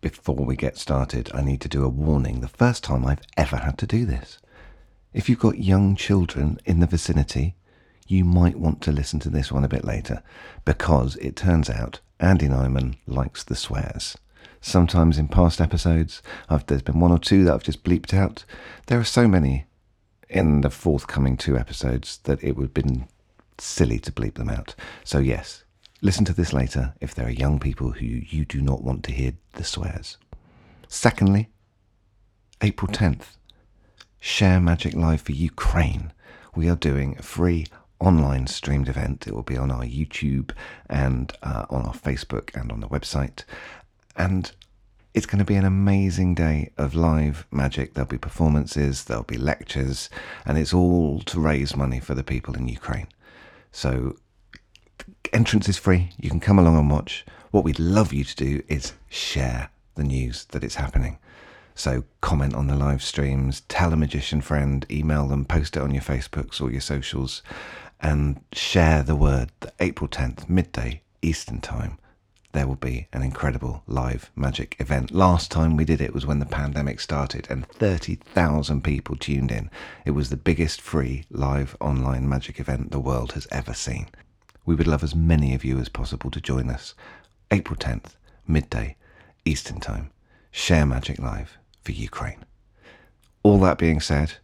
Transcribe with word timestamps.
before 0.00 0.36
we 0.36 0.56
get 0.56 0.76
started, 0.76 1.30
I 1.34 1.42
need 1.42 1.60
to 1.62 1.68
do 1.68 1.84
a 1.84 1.88
warning. 1.88 2.40
The 2.40 2.48
first 2.48 2.84
time 2.84 3.04
I've 3.04 3.22
ever 3.36 3.56
had 3.56 3.78
to 3.78 3.86
do 3.86 4.04
this. 4.04 4.38
If 5.12 5.28
you've 5.28 5.38
got 5.38 5.58
young 5.58 5.96
children 5.96 6.58
in 6.64 6.80
the 6.80 6.86
vicinity, 6.86 7.56
you 8.06 8.24
might 8.24 8.58
want 8.58 8.80
to 8.82 8.92
listen 8.92 9.20
to 9.20 9.30
this 9.30 9.50
one 9.50 9.64
a 9.64 9.68
bit 9.68 9.84
later 9.84 10.22
because 10.64 11.16
it 11.16 11.36
turns 11.36 11.68
out 11.68 12.00
Andy 12.20 12.48
Nyman 12.48 12.96
likes 13.06 13.44
the 13.44 13.56
swears. 13.56 14.16
Sometimes 14.60 15.18
in 15.18 15.28
past 15.28 15.60
episodes, 15.60 16.22
I've, 16.48 16.66
there's 16.66 16.82
been 16.82 17.00
one 17.00 17.12
or 17.12 17.18
two 17.18 17.44
that 17.44 17.54
I've 17.54 17.62
just 17.62 17.84
bleeped 17.84 18.14
out. 18.14 18.44
There 18.86 18.98
are 18.98 19.04
so 19.04 19.28
many 19.28 19.66
in 20.28 20.62
the 20.62 20.70
forthcoming 20.70 21.36
two 21.36 21.56
episodes 21.56 22.18
that 22.24 22.42
it 22.42 22.56
would 22.56 22.64
have 22.64 22.74
been 22.74 23.08
silly 23.58 23.98
to 24.00 24.12
bleep 24.12 24.34
them 24.34 24.50
out. 24.50 24.74
So, 25.04 25.18
yes, 25.18 25.64
listen 26.00 26.24
to 26.24 26.32
this 26.32 26.52
later 26.52 26.94
if 27.00 27.14
there 27.14 27.26
are 27.26 27.30
young 27.30 27.58
people 27.58 27.92
who 27.92 28.06
you 28.06 28.44
do 28.44 28.60
not 28.60 28.82
want 28.82 29.02
to 29.04 29.12
hear 29.12 29.32
the 29.54 29.64
swears. 29.64 30.16
Secondly, 30.86 31.48
April 32.62 32.90
10th, 32.90 33.36
Share 34.20 34.60
Magic 34.60 34.94
Live 34.94 35.20
for 35.22 35.32
Ukraine. 35.32 36.12
We 36.54 36.68
are 36.68 36.76
doing 36.76 37.16
a 37.18 37.22
free 37.22 37.66
online 38.00 38.46
streamed 38.46 38.88
event. 38.88 39.26
It 39.26 39.34
will 39.34 39.42
be 39.42 39.56
on 39.56 39.70
our 39.70 39.84
YouTube 39.84 40.52
and 40.88 41.32
uh, 41.42 41.66
on 41.70 41.82
our 41.82 41.94
Facebook 41.94 42.54
and 42.58 42.70
on 42.72 42.80
the 42.80 42.88
website. 42.88 43.44
And 44.16 44.50
it's 45.14 45.26
going 45.26 45.38
to 45.38 45.44
be 45.44 45.56
an 45.56 45.64
amazing 45.64 46.34
day 46.34 46.70
of 46.78 46.94
live 46.94 47.46
magic. 47.50 47.94
There'll 47.94 48.08
be 48.08 48.18
performances, 48.18 49.04
there'll 49.04 49.24
be 49.24 49.38
lectures, 49.38 50.08
and 50.44 50.58
it's 50.58 50.74
all 50.74 51.20
to 51.22 51.40
raise 51.40 51.76
money 51.76 52.00
for 52.00 52.14
the 52.14 52.24
people 52.24 52.54
in 52.54 52.68
Ukraine. 52.68 53.08
So, 53.72 54.16
entrance 55.32 55.68
is 55.68 55.78
free. 55.78 56.10
You 56.18 56.30
can 56.30 56.40
come 56.40 56.58
along 56.58 56.78
and 56.78 56.90
watch. 56.90 57.24
What 57.50 57.64
we'd 57.64 57.78
love 57.78 58.12
you 58.12 58.24
to 58.24 58.36
do 58.36 58.62
is 58.68 58.92
share 59.08 59.70
the 59.94 60.04
news 60.04 60.44
that 60.46 60.64
it's 60.64 60.76
happening. 60.76 61.18
So, 61.74 62.04
comment 62.20 62.54
on 62.54 62.66
the 62.66 62.74
live 62.74 63.02
streams, 63.02 63.62
tell 63.68 63.92
a 63.92 63.96
magician 63.96 64.40
friend, 64.40 64.84
email 64.90 65.28
them, 65.28 65.44
post 65.44 65.76
it 65.76 65.82
on 65.82 65.92
your 65.94 66.02
Facebooks 66.02 66.60
or 66.60 66.72
your 66.72 66.80
socials, 66.80 67.42
and 68.00 68.40
share 68.52 69.02
the 69.02 69.14
word 69.14 69.52
that 69.60 69.74
April 69.78 70.08
10th, 70.08 70.48
midday 70.48 71.02
Eastern 71.22 71.60
Time, 71.60 71.98
there 72.52 72.66
will 72.66 72.76
be 72.76 73.06
an 73.12 73.22
incredible 73.22 73.82
live 73.86 74.30
magic 74.34 74.76
event. 74.80 75.12
Last 75.12 75.50
time 75.50 75.76
we 75.76 75.84
did 75.84 76.00
it 76.00 76.14
was 76.14 76.26
when 76.26 76.38
the 76.40 76.46
pandemic 76.46 76.98
started 76.98 77.46
and 77.50 77.66
30,000 77.68 78.82
people 78.82 79.16
tuned 79.16 79.52
in. 79.52 79.70
It 80.04 80.12
was 80.12 80.30
the 80.30 80.36
biggest 80.36 80.80
free 80.80 81.24
live 81.30 81.76
online 81.80 82.28
magic 82.28 82.58
event 82.58 82.90
the 82.90 82.98
world 82.98 83.32
has 83.32 83.46
ever 83.50 83.74
seen. 83.74 84.08
We 84.68 84.74
would 84.74 84.86
love 84.86 85.02
as 85.02 85.14
many 85.14 85.54
of 85.54 85.64
you 85.64 85.78
as 85.78 85.88
possible 85.88 86.30
to 86.30 86.42
join 86.42 86.68
us. 86.68 86.92
April 87.50 87.74
10th, 87.74 88.16
midday, 88.46 88.96
Eastern 89.46 89.80
Time. 89.80 90.10
Share 90.50 90.84
Magic 90.84 91.18
Live 91.18 91.56
for 91.80 91.92
Ukraine. 91.92 92.44
All 93.42 93.58
that 93.60 93.78
being 93.78 93.98
said, 93.98 94.34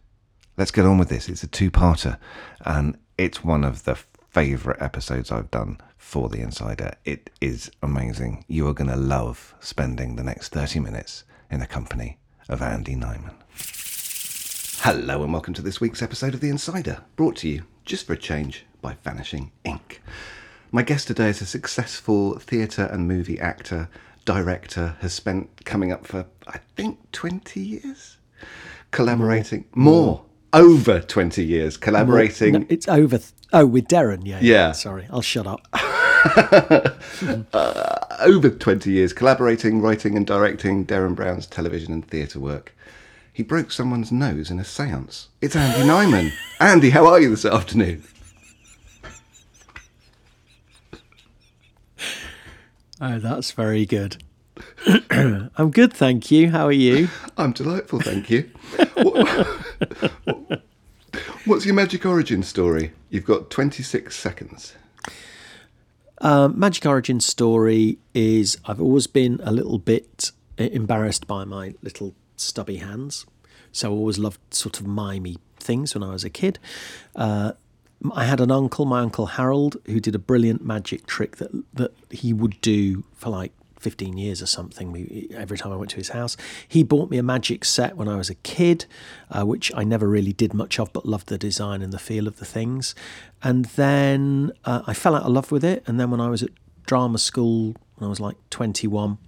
let's 0.57 0.71
get 0.71 0.83
on 0.83 0.97
with 0.97 1.09
this. 1.09 1.29
It's 1.29 1.43
a 1.43 1.47
two 1.47 1.69
parter, 1.69 2.17
and 2.61 2.97
it's 3.19 3.43
one 3.43 3.63
of 3.63 3.83
the 3.83 3.99
favourite 4.31 4.81
episodes 4.81 5.31
I've 5.31 5.51
done 5.51 5.77
for 5.95 6.27
The 6.27 6.41
Insider. 6.41 6.95
It 7.05 7.29
is 7.39 7.69
amazing. 7.83 8.45
You 8.47 8.67
are 8.67 8.73
going 8.73 8.89
to 8.89 8.95
love 8.95 9.53
spending 9.59 10.15
the 10.15 10.23
next 10.23 10.49
30 10.49 10.79
minutes 10.79 11.23
in 11.51 11.59
the 11.59 11.67
company 11.67 12.17
of 12.49 12.63
Andy 12.63 12.95
Nyman. 12.95 13.35
Hello, 14.85 15.23
and 15.23 15.33
welcome 15.33 15.55
to 15.55 15.63
this 15.63 15.81
week's 15.81 16.03
episode 16.03 16.35
of 16.35 16.41
The 16.41 16.49
Insider, 16.49 16.99
brought 17.15 17.37
to 17.37 17.49
you 17.49 17.63
just 17.85 18.05
for 18.05 18.13
a 18.13 18.17
change 18.17 18.67
by 18.83 18.95
Vanishing 19.03 19.51
Inc. 19.65 19.97
My 20.71 20.83
guest 20.83 21.07
today 21.07 21.29
is 21.29 21.41
a 21.41 21.47
successful 21.47 22.37
theatre 22.37 22.87
and 22.91 23.07
movie 23.07 23.39
actor, 23.39 23.89
director, 24.25 24.95
has 25.01 25.11
spent 25.11 25.65
coming 25.65 25.91
up 25.91 26.05
for, 26.05 26.27
I 26.47 26.59
think, 26.75 26.99
20 27.13 27.59
years 27.59 28.17
collaborating. 28.91 29.65
More. 29.73 30.23
Over 30.53 30.99
20 30.99 31.43
years 31.43 31.77
collaborating. 31.77 32.53
No, 32.53 32.65
it's 32.69 32.87
over. 32.87 33.17
Th- 33.17 33.31
oh, 33.53 33.65
with 33.65 33.87
Derren, 33.87 34.21
yeah, 34.23 34.37
Yeah. 34.39 34.71
Sorry, 34.73 35.07
I'll 35.09 35.23
shut 35.23 35.47
up. 35.47 35.67
Uh, 37.53 37.99
over 38.19 38.49
20 38.49 38.91
years 38.91 39.13
collaborating, 39.13 39.81
writing, 39.81 40.17
and 40.17 40.27
directing 40.27 40.85
Derren 40.85 41.15
Brown's 41.15 41.45
television 41.47 41.93
and 41.93 42.07
theatre 42.07 42.39
work. 42.39 42.75
He 43.35 43.43
broke 43.43 43.69
someone's 43.69 44.13
nose 44.13 44.49
in 44.49 44.59
a 44.59 44.63
seance. 44.63 45.27
It's 45.41 45.57
Andy 45.57 45.85
Nyman. 45.85 46.31
Andy, 46.61 46.91
how 46.91 47.05
are 47.07 47.19
you 47.19 47.31
this 47.31 47.43
afternoon? 47.43 48.01
Oh, 53.01 53.19
that's 53.19 53.51
very 53.51 53.85
good. 53.85 54.23
I'm 55.11 55.69
good, 55.71 55.91
thank 55.91 56.31
you. 56.31 56.49
How 56.51 56.67
are 56.67 56.71
you? 56.71 57.09
I'm 57.37 57.51
delightful, 57.51 57.99
thank 57.99 58.29
you. 58.29 58.49
What- 58.95 60.61
What's 61.45 61.65
your 61.65 61.75
magic 61.75 62.05
origin 62.05 62.41
story? 62.41 62.93
You've 63.09 63.25
got 63.25 63.49
26 63.49 64.15
seconds. 64.15 64.75
Um, 66.21 66.57
Magic 66.57 66.85
Origin 66.85 67.19
story 67.19 67.99
is 68.13 68.57
I've 68.65 68.79
always 68.81 69.05
been 69.07 69.41
a 69.43 69.51
little 69.51 69.77
bit 69.77 70.31
embarrassed 70.57 71.27
by 71.27 71.43
my 71.43 71.73
little 71.83 72.15
stubby 72.35 72.77
hands, 72.77 73.25
so 73.71 73.89
I 73.89 73.95
always 73.95 74.17
loved 74.17 74.39
sort 74.53 74.79
of 74.79 74.87
mimey 74.87 75.37
things 75.57 75.93
when 75.93 76.03
I 76.03 76.11
was 76.11 76.23
a 76.23 76.29
kid. 76.29 76.59
Uh, 77.15 77.53
I 78.13 78.25
had 78.25 78.39
an 78.39 78.51
uncle, 78.51 78.85
my 78.85 79.01
uncle 79.01 79.25
Harold, 79.25 79.77
who 79.85 79.99
did 79.99 80.15
a 80.15 80.19
brilliant 80.19 80.63
magic 80.63 81.05
trick 81.05 81.37
that 81.37 81.51
that 81.73 81.91
he 82.09 82.33
would 82.33 82.59
do 82.61 83.03
for 83.15 83.29
like 83.29 83.51
15 83.85 84.17
years 84.17 84.41
or 84.41 84.47
something. 84.47 85.29
Every 85.35 85.59
time 85.59 85.71
I 85.71 85.75
went 85.75 85.91
to 85.91 85.97
his 85.97 86.09
house, 86.09 86.35
he 86.67 86.81
bought 86.81 87.11
me 87.11 87.17
a 87.17 87.23
magic 87.23 87.63
set 87.63 87.95
when 87.95 88.07
I 88.07 88.15
was 88.15 88.31
a 88.31 88.35
kid, 88.35 88.85
uh, 89.29 89.45
which 89.45 89.71
I 89.75 89.83
never 89.83 90.07
really 90.07 90.33
did 90.33 90.55
much 90.55 90.79
of, 90.79 90.91
but 90.91 91.05
loved 91.05 91.27
the 91.27 91.37
design 91.37 91.83
and 91.83 91.93
the 91.93 91.99
feel 91.99 92.27
of 92.27 92.37
the 92.37 92.45
things. 92.45 92.95
And 93.43 93.65
then 93.65 94.51
uh, 94.65 94.81
I 94.87 94.95
fell 94.95 95.15
out 95.15 95.21
of 95.21 95.31
love 95.31 95.51
with 95.51 95.63
it. 95.63 95.83
And 95.85 95.99
then 95.99 96.09
when 96.09 96.19
I 96.19 96.29
was 96.29 96.41
at 96.41 96.49
drama 96.87 97.19
school, 97.19 97.75
when 97.95 98.07
I 98.07 98.09
was 98.09 98.19
like 98.19 98.37
21, 98.49 99.19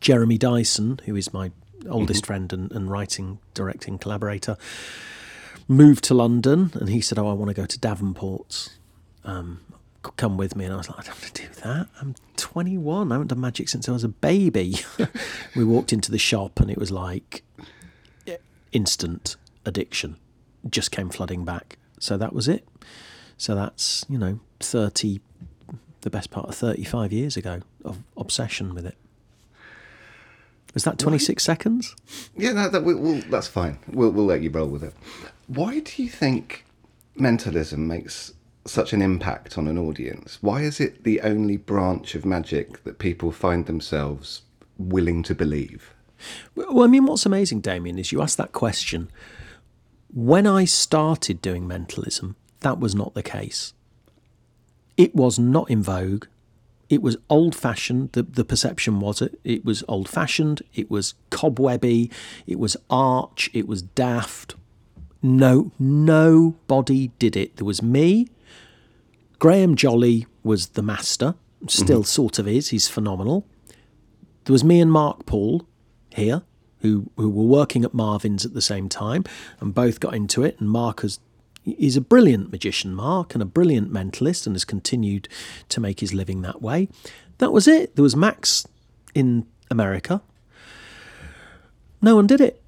Jeremy 0.00 0.36
Dyson, 0.36 1.00
who 1.06 1.16
is 1.16 1.32
my 1.32 1.50
oldest 1.88 2.26
friend 2.26 2.52
and, 2.52 2.70
and 2.72 2.90
writing, 2.90 3.38
directing 3.54 3.98
collaborator, 3.98 4.56
moved 5.68 6.04
to 6.04 6.14
London 6.14 6.70
and 6.74 6.88
he 6.88 7.00
said, 7.00 7.18
Oh, 7.18 7.28
I 7.28 7.32
want 7.32 7.48
to 7.48 7.54
go 7.54 7.66
to 7.66 7.78
Davenport's. 7.78 8.78
Um, 9.24 9.60
come 10.16 10.36
with 10.36 10.56
me. 10.56 10.64
And 10.64 10.74
I 10.74 10.78
was 10.78 10.88
like, 10.88 10.98
I 10.98 11.02
don't 11.02 11.14
want 11.14 11.34
to 11.34 11.42
do 11.42 11.48
that. 11.62 11.88
I'm 12.00 12.16
21. 12.36 13.12
I 13.12 13.14
haven't 13.14 13.28
done 13.28 13.40
magic 13.40 13.68
since 13.68 13.88
I 13.88 13.92
was 13.92 14.02
a 14.02 14.08
baby. 14.08 14.76
we 15.56 15.64
walked 15.64 15.92
into 15.92 16.10
the 16.10 16.18
shop 16.18 16.58
and 16.58 16.70
it 16.70 16.78
was 16.78 16.90
like 16.90 17.44
instant 18.72 19.36
addiction 19.66 20.16
just 20.68 20.90
came 20.90 21.10
flooding 21.10 21.44
back. 21.44 21.78
So 21.98 22.16
that 22.16 22.32
was 22.32 22.48
it. 22.48 22.66
So 23.36 23.54
that's, 23.54 24.04
you 24.08 24.18
know, 24.18 24.40
30, 24.60 25.20
the 26.02 26.10
best 26.10 26.30
part 26.30 26.48
of 26.48 26.54
35 26.54 27.12
years 27.12 27.36
ago 27.36 27.60
of 27.84 27.98
obsession 28.16 28.74
with 28.74 28.86
it. 28.86 28.96
Was 30.74 30.84
that 30.84 30.98
26 30.98 31.42
seconds? 31.42 31.94
Yeah, 32.36 32.52
no, 32.52 32.68
that, 32.68 32.84
we, 32.84 32.94
we'll, 32.94 33.20
that's 33.22 33.48
fine. 33.48 33.78
We'll, 33.88 34.10
we'll 34.10 34.24
let 34.26 34.42
you 34.42 34.50
roll 34.50 34.68
with 34.68 34.82
it. 34.82 34.94
Why 35.46 35.80
do 35.80 36.02
you 36.02 36.08
think 36.08 36.64
mentalism 37.14 37.86
makes 37.86 38.32
such 38.64 38.92
an 38.92 39.02
impact 39.02 39.58
on 39.58 39.68
an 39.68 39.76
audience? 39.76 40.38
Why 40.40 40.62
is 40.62 40.80
it 40.80 41.04
the 41.04 41.20
only 41.20 41.56
branch 41.56 42.14
of 42.14 42.24
magic 42.24 42.84
that 42.84 42.98
people 42.98 43.32
find 43.32 43.66
themselves 43.66 44.42
willing 44.78 45.22
to 45.24 45.34
believe? 45.34 45.92
Well, 46.54 46.82
I 46.82 46.86
mean, 46.86 47.06
what's 47.06 47.26
amazing, 47.26 47.60
Damien, 47.60 47.98
is 47.98 48.12
you 48.12 48.22
asked 48.22 48.38
that 48.38 48.52
question. 48.52 49.10
When 50.14 50.46
I 50.46 50.64
started 50.64 51.42
doing 51.42 51.66
mentalism, 51.66 52.36
that 52.60 52.78
was 52.78 52.94
not 52.94 53.14
the 53.14 53.22
case. 53.22 53.74
It 54.96 55.14
was 55.14 55.38
not 55.38 55.70
in 55.70 55.82
vogue. 55.82 56.26
It 56.92 57.00
was 57.00 57.16
old 57.30 57.54
fashioned. 57.54 58.12
The, 58.12 58.22
the 58.22 58.44
perception 58.44 59.00
was 59.00 59.22
it. 59.22 59.40
It 59.44 59.64
was 59.64 59.82
old 59.88 60.10
fashioned. 60.10 60.60
It 60.74 60.90
was 60.90 61.14
cobwebby. 61.30 62.10
It 62.46 62.58
was 62.58 62.76
arch. 62.90 63.48
It 63.54 63.66
was 63.66 63.80
daft. 63.80 64.56
No, 65.22 65.72
nobody 65.78 67.08
did 67.18 67.34
it. 67.34 67.56
There 67.56 67.64
was 67.64 67.82
me. 67.82 68.28
Graham 69.38 69.74
Jolley 69.74 70.26
was 70.44 70.66
the 70.68 70.82
master, 70.82 71.34
still 71.66 72.00
mm-hmm. 72.00 72.04
sort 72.04 72.38
of 72.38 72.46
is. 72.46 72.68
He's 72.68 72.88
phenomenal. 72.88 73.46
There 74.44 74.52
was 74.52 74.62
me 74.62 74.78
and 74.78 74.92
Marc 74.92 75.24
Paul 75.24 75.66
here, 76.10 76.42
who 76.80 77.10
who 77.16 77.30
were 77.30 77.42
working 77.44 77.86
at 77.86 77.94
Marvin's 77.94 78.44
at 78.44 78.52
the 78.52 78.60
same 78.60 78.90
time, 78.90 79.24
and 79.60 79.74
both 79.74 79.98
got 79.98 80.14
into 80.14 80.42
it. 80.42 80.60
And 80.60 80.68
Mark 80.68 81.00
has 81.00 81.20
he's 81.64 81.96
a 81.96 82.00
brilliant 82.00 82.50
magician, 82.50 82.94
Mark, 82.94 83.34
and 83.34 83.42
a 83.42 83.46
brilliant 83.46 83.92
mentalist, 83.92 84.46
and 84.46 84.54
has 84.54 84.64
continued 84.64 85.28
to 85.68 85.80
make 85.80 86.00
his 86.00 86.12
living 86.12 86.42
that 86.42 86.60
way. 86.62 86.88
That 87.38 87.52
was 87.52 87.66
it. 87.66 87.96
There 87.96 88.02
was 88.02 88.16
Max 88.16 88.66
in 89.14 89.46
America. 89.70 90.22
No 92.00 92.16
one 92.16 92.26
did 92.26 92.40
it. 92.40 92.62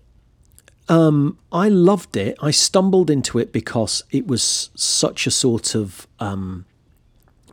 Um, 0.88 1.38
I 1.50 1.68
loved 1.68 2.16
it. 2.16 2.36
I 2.42 2.50
stumbled 2.50 3.10
into 3.10 3.38
it 3.38 3.52
because 3.52 4.02
it 4.10 4.26
was 4.26 4.70
such 4.74 5.26
a 5.26 5.30
sort 5.30 5.74
of 5.74 6.06
um, 6.20 6.66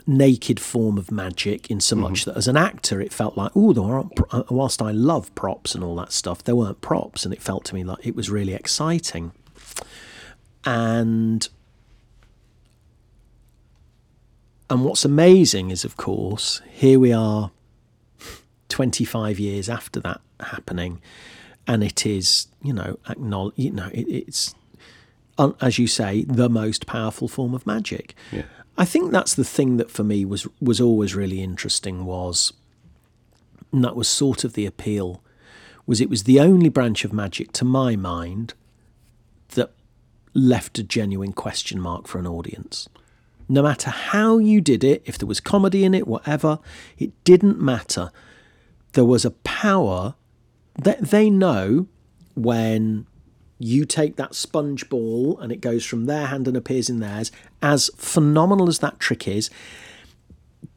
naked 0.06 0.60
form 0.60 0.98
of 0.98 1.12
magic 1.12 1.70
in 1.72 1.80
so 1.80 1.96
much 1.96 2.26
that 2.26 2.36
as 2.36 2.48
an 2.48 2.58
actor 2.58 3.00
it 3.00 3.14
felt 3.14 3.38
like 3.38 3.52
oh 3.56 3.72
there 3.72 3.84
aren't 3.84 4.16
pro- 4.16 4.40
uh, 4.40 4.44
whilst 4.50 4.82
I 4.82 4.92
love 4.92 5.34
props 5.36 5.76
and 5.76 5.84
all 5.84 5.96
that 5.98 6.12
stuff 6.12 6.44
there 6.44 6.56
weren't 6.56 6.82
props 6.82 7.24
and 7.24 7.34
it 7.34 7.42
felt 7.42 7.66
to 7.66 7.76
me 7.76 7.84
like 7.84 8.06
it 8.06 8.16
was 8.16 8.30
really 8.30 8.54
exciting 8.54 9.32
and 10.66 11.48
and 14.70 14.86
what's 14.86 15.04
amazing 15.06 15.70
is 15.72 15.84
of 15.84 15.98
course 15.98 16.62
here 16.70 17.00
we 17.00 17.12
are 17.12 17.52
25 18.70 19.40
years 19.40 19.70
after 19.70 20.00
that 20.00 20.22
happening 20.40 21.02
and 21.68 21.84
it 21.84 22.06
is 22.06 22.48
you 22.64 22.74
know 22.74 22.98
acknowledge 23.10 23.54
you 23.58 23.72
know 23.72 23.90
it, 23.94 24.08
it's 24.08 24.56
as 25.60 25.80
you 25.80 25.88
say 25.88 26.24
the 26.24 26.50
most 26.50 26.86
powerful 26.86 27.28
form 27.28 27.54
of 27.54 27.66
magic 27.66 28.16
Yeah. 28.32 28.44
I 28.78 28.86
think 28.86 29.12
that's 29.12 29.36
the 29.36 29.44
thing 29.44 29.78
that 29.78 29.92
for 29.92 30.04
me 30.04 30.24
was 30.26 30.48
was 30.62 30.80
always 30.80 31.14
really 31.16 31.42
interesting 31.44 32.06
was 32.06 32.54
and 33.72 33.84
that 33.84 33.96
was 33.96 34.08
sort 34.08 34.44
of 34.44 34.54
the 34.54 34.66
appeal 34.66 35.22
was 35.86 36.00
it 36.00 36.10
was 36.10 36.24
the 36.24 36.40
only 36.40 36.70
branch 36.70 37.04
of 37.04 37.12
magic 37.12 37.52
to 37.54 37.66
my 37.66 37.96
mind 37.96 38.54
that 39.50 39.72
left 40.34 40.80
a 40.80 40.84
genuine 40.84 41.34
question 41.34 41.80
mark 41.80 42.08
for 42.08 42.20
an 42.20 42.28
audience. 42.28 42.88
No 43.50 43.64
matter 43.64 43.90
how 43.90 44.38
you 44.38 44.62
did 44.62 44.84
it, 44.84 45.02
if 45.06 45.18
there 45.18 45.28
was 45.28 45.40
comedy 45.40 45.84
in 45.84 45.94
it, 45.94 46.08
whatever, 46.08 46.60
it 46.98 47.12
didn't 47.24 47.60
matter. 47.60 48.12
There 48.94 49.06
was 49.06 49.26
a 49.26 49.32
power 49.32 50.16
that 50.76 51.10
they 51.10 51.30
know 51.30 51.88
when 52.36 53.08
you 53.60 53.86
take 53.86 54.16
that 54.16 54.34
sponge 54.36 54.90
ball 54.90 55.38
and 55.40 55.52
it 55.52 55.62
goes 55.62 55.86
from 55.86 56.06
their 56.06 56.28
hand 56.28 56.48
and 56.48 56.58
appears 56.58 56.90
in 56.90 57.00
theirs, 57.00 57.32
as 57.62 57.92
phenomenal 57.96 58.68
as 58.68 58.80
that 58.80 59.00
trick 59.00 59.28
is, 59.28 59.50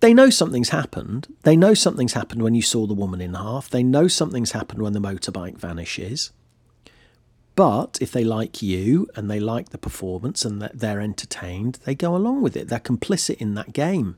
they 0.00 0.12
know 0.12 0.28
something's 0.28 0.68
happened. 0.70 1.28
They 1.42 1.56
know 1.56 1.74
something's 1.74 2.12
happened 2.12 2.42
when 2.42 2.54
you 2.54 2.62
saw 2.62 2.86
the 2.86 2.94
woman 2.94 3.20
in 3.20 3.34
half. 3.34 3.70
They 3.70 3.82
know 3.82 4.08
something's 4.08 4.52
happened 4.52 4.82
when 4.82 4.92
the 4.92 5.00
motorbike 5.00 5.56
vanishes. 5.56 6.30
But 7.54 7.98
if 8.00 8.10
they 8.10 8.24
like 8.24 8.62
you 8.62 9.08
and 9.14 9.30
they 9.30 9.38
like 9.38 9.70
the 9.70 9.78
performance 9.78 10.44
and 10.44 10.60
that 10.60 10.78
they're 10.78 11.00
entertained, 11.00 11.78
they 11.84 11.94
go 11.94 12.16
along 12.16 12.42
with 12.42 12.56
it. 12.56 12.68
They're 12.68 12.80
complicit 12.80 13.36
in 13.36 13.54
that 13.54 13.72
game. 13.72 14.16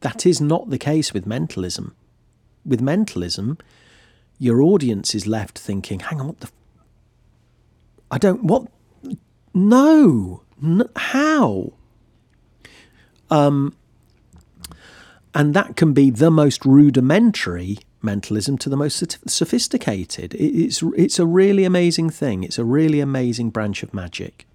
That 0.00 0.26
is 0.26 0.40
not 0.40 0.68
the 0.68 0.78
case 0.78 1.14
with 1.14 1.26
mentalism. 1.26 1.94
With 2.66 2.80
mentalism, 2.80 3.58
your 4.38 4.60
audience 4.60 5.14
is 5.14 5.26
left 5.26 5.58
thinking, 5.58 6.00
hang 6.00 6.20
on, 6.20 6.26
what 6.28 6.40
the. 6.40 6.46
F- 6.48 6.52
I 8.10 8.18
don't. 8.18 8.44
What? 8.44 8.66
No. 9.54 10.42
N- 10.62 10.88
how? 10.96 11.72
Um, 13.30 13.74
and 15.34 15.54
that 15.54 15.76
can 15.76 15.92
be 15.94 16.10
the 16.10 16.30
most 16.30 16.66
rudimentary 16.66 17.78
mentalism 18.02 18.58
to 18.58 18.68
the 18.68 18.76
most 18.76 19.18
sophisticated. 19.28 20.34
It's, 20.34 20.82
it's 20.96 21.18
a 21.18 21.26
really 21.26 21.64
amazing 21.64 22.10
thing. 22.10 22.44
It's 22.44 22.58
a 22.58 22.64
really 22.64 23.00
amazing 23.00 23.50
branch 23.50 23.82
of 23.82 23.94
magic. 23.94 24.46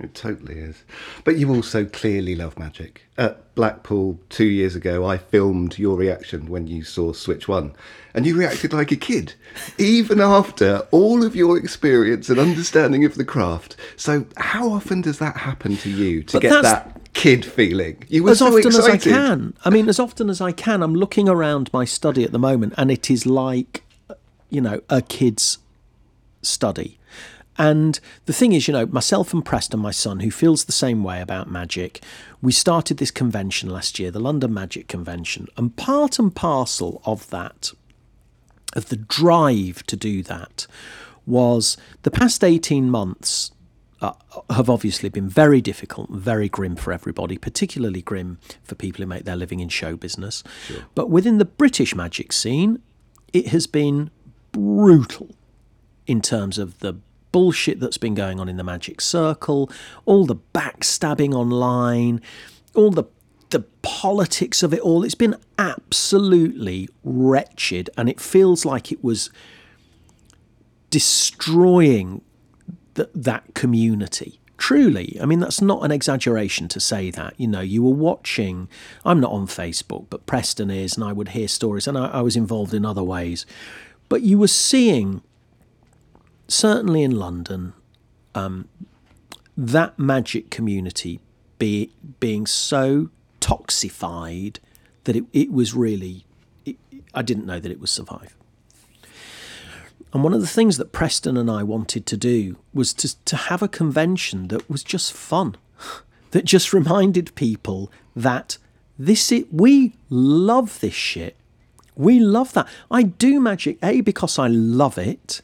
It 0.00 0.14
totally 0.14 0.58
is. 0.58 0.82
But 1.24 1.36
you 1.36 1.54
also 1.54 1.84
clearly 1.84 2.34
love 2.34 2.58
magic. 2.58 3.02
At 3.18 3.54
Blackpool 3.54 4.18
two 4.30 4.46
years 4.46 4.74
ago, 4.74 5.04
I 5.04 5.18
filmed 5.18 5.78
your 5.78 5.96
reaction 5.96 6.46
when 6.48 6.66
you 6.66 6.82
saw 6.82 7.12
Switch 7.12 7.46
One, 7.46 7.74
and 8.14 8.24
you 8.24 8.34
reacted 8.36 8.72
like 8.72 8.90
a 8.90 8.96
kid, 8.96 9.34
even 9.76 10.18
after 10.18 10.86
all 10.90 11.22
of 11.22 11.36
your 11.36 11.58
experience 11.58 12.30
and 12.30 12.40
understanding 12.40 13.04
of 13.04 13.16
the 13.16 13.24
craft. 13.26 13.76
So, 13.96 14.24
how 14.38 14.70
often 14.72 15.02
does 15.02 15.18
that 15.18 15.36
happen 15.36 15.76
to 15.78 15.90
you 15.90 16.22
to 16.24 16.32
But 16.36 16.42
get 16.42 16.62
that 16.62 17.12
kid 17.12 17.44
feeling? 17.44 18.02
You 18.08 18.24
were 18.24 18.30
as 18.30 18.38
so 18.38 18.46
often 18.46 18.68
excited. 18.68 18.78
as 18.78 18.88
I 18.88 18.96
can. 18.96 19.54
I 19.66 19.70
mean, 19.70 19.90
as 19.90 19.98
often 19.98 20.30
as 20.30 20.40
I 20.40 20.52
can. 20.52 20.82
I'm 20.82 20.94
looking 20.94 21.28
around 21.28 21.70
my 21.74 21.84
study 21.84 22.24
at 22.24 22.32
the 22.32 22.38
moment, 22.38 22.72
and 22.78 22.90
it 22.90 23.10
is 23.10 23.26
like, 23.26 23.84
you 24.48 24.62
know, 24.62 24.80
a 24.88 25.02
kid's 25.02 25.58
study. 26.40 26.99
And 27.58 28.00
the 28.26 28.32
thing 28.32 28.52
is, 28.52 28.68
you 28.68 28.72
know, 28.72 28.86
myself 28.86 29.34
and 29.34 29.44
Preston, 29.44 29.80
my 29.80 29.90
son, 29.90 30.20
who 30.20 30.30
feels 30.30 30.64
the 30.64 30.72
same 30.72 31.04
way 31.04 31.20
about 31.20 31.50
magic, 31.50 32.00
we 32.40 32.52
started 32.52 32.96
this 32.96 33.10
convention 33.10 33.68
last 33.68 33.98
year, 33.98 34.10
the 34.10 34.20
London 34.20 34.54
Magic 34.54 34.88
Convention, 34.88 35.46
and 35.56 35.76
part 35.76 36.18
and 36.18 36.34
parcel 36.34 37.02
of 37.04 37.28
that, 37.30 37.72
of 38.74 38.88
the 38.88 38.96
drive 38.96 39.82
to 39.86 39.96
do 39.96 40.22
that, 40.22 40.66
was 41.26 41.76
the 42.02 42.10
past 42.10 42.42
18 42.42 42.88
months 42.88 43.50
uh, 44.00 44.12
have 44.48 44.70
obviously 44.70 45.10
been 45.10 45.28
very 45.28 45.60
difficult 45.60 46.08
very 46.10 46.48
grim 46.48 46.76
for 46.76 46.92
everybody, 46.92 47.36
particularly 47.36 48.00
grim 48.00 48.38
for 48.62 48.74
people 48.74 49.02
who 49.02 49.06
make 49.06 49.24
their 49.24 49.36
living 49.36 49.60
in 49.60 49.68
show 49.68 49.96
business. 49.96 50.42
But 50.94 51.10
within 51.10 51.36
the 51.36 51.44
British 51.44 51.94
magic 51.94 52.32
scene, 52.32 52.80
it 53.32 53.48
has 53.48 53.66
been 53.66 54.10
brutal 54.52 55.28
in 56.06 56.22
terms 56.22 56.58
of 56.58 56.78
the 56.78 56.94
bullshit 57.32 57.80
that's 57.80 57.98
been 57.98 58.14
going 58.14 58.40
on 58.40 58.48
in 58.48 58.56
the 58.56 58.64
magic 58.64 59.00
circle, 59.00 59.70
all 60.04 60.26
the 60.26 60.36
backstabbing 60.54 61.34
online, 61.34 62.20
all 62.74 62.90
the 62.90 63.04
the 63.50 63.64
politics 63.82 64.62
of 64.62 64.72
it 64.72 64.80
all. 64.80 65.02
It's 65.02 65.14
been 65.14 65.36
absolutely 65.58 66.88
wretched, 67.02 67.90
and 67.96 68.08
it 68.08 68.20
feels 68.20 68.64
like 68.64 68.92
it 68.92 69.02
was 69.02 69.30
destroying 70.88 72.22
th- 72.94 73.08
that 73.14 73.54
community. 73.54 74.40
Truly, 74.56 75.18
I 75.20 75.24
mean, 75.24 75.40
that's 75.40 75.62
not 75.62 75.84
an 75.84 75.90
exaggeration 75.90 76.68
to 76.68 76.80
say 76.80 77.10
that. 77.10 77.34
You 77.38 77.48
know, 77.48 77.60
you 77.60 77.82
were 77.82 77.90
watching, 77.94 78.68
I'm 79.06 79.18
not 79.18 79.32
on 79.32 79.46
Facebook, 79.46 80.06
but 80.10 80.26
Preston 80.26 80.70
is, 80.70 80.96
and 80.96 81.04
I 81.04 81.12
would 81.12 81.28
hear 81.28 81.48
stories, 81.48 81.88
and 81.88 81.96
I, 81.96 82.08
I 82.08 82.20
was 82.20 82.36
involved 82.36 82.74
in 82.74 82.84
other 82.84 83.02
ways. 83.02 83.46
But 84.10 84.22
you 84.22 84.38
were 84.38 84.48
seeing, 84.48 85.22
certainly 86.52 87.02
in 87.02 87.12
London, 87.12 87.72
um, 88.34 88.68
that 89.56 89.98
magic 89.98 90.50
community 90.50 91.20
be, 91.58 91.90
being 92.18 92.46
so 92.46 93.10
toxified 93.40 94.58
that 95.04 95.16
it, 95.16 95.24
it 95.32 95.52
was 95.52 95.74
really, 95.74 96.24
it, 96.64 96.76
I 97.14 97.22
didn't 97.22 97.46
know 97.46 97.60
that 97.60 97.70
it 97.70 97.80
would 97.80 97.88
survive. 97.88 98.36
And 100.12 100.24
one 100.24 100.34
of 100.34 100.40
the 100.40 100.46
things 100.46 100.76
that 100.78 100.92
Preston 100.92 101.36
and 101.36 101.50
I 101.50 101.62
wanted 101.62 102.04
to 102.06 102.16
do 102.16 102.56
was 102.74 102.92
to, 102.94 103.24
to 103.24 103.36
have 103.36 103.62
a 103.62 103.68
convention 103.68 104.48
that 104.48 104.68
was 104.68 104.82
just 104.82 105.12
fun, 105.12 105.56
that 106.32 106.44
just 106.44 106.72
reminded 106.72 107.34
people 107.34 107.92
that 108.16 108.58
this 108.98 109.32
it, 109.32 109.52
we 109.52 109.94
love 110.10 110.80
this 110.80 110.94
shit. 110.94 111.36
We 111.96 112.18
love 112.18 112.52
that. 112.54 112.68
I 112.90 113.02
do 113.02 113.40
magic 113.40 113.78
A 113.82 114.00
because 114.00 114.38
I 114.38 114.48
love 114.48 114.98
it. 114.98 115.42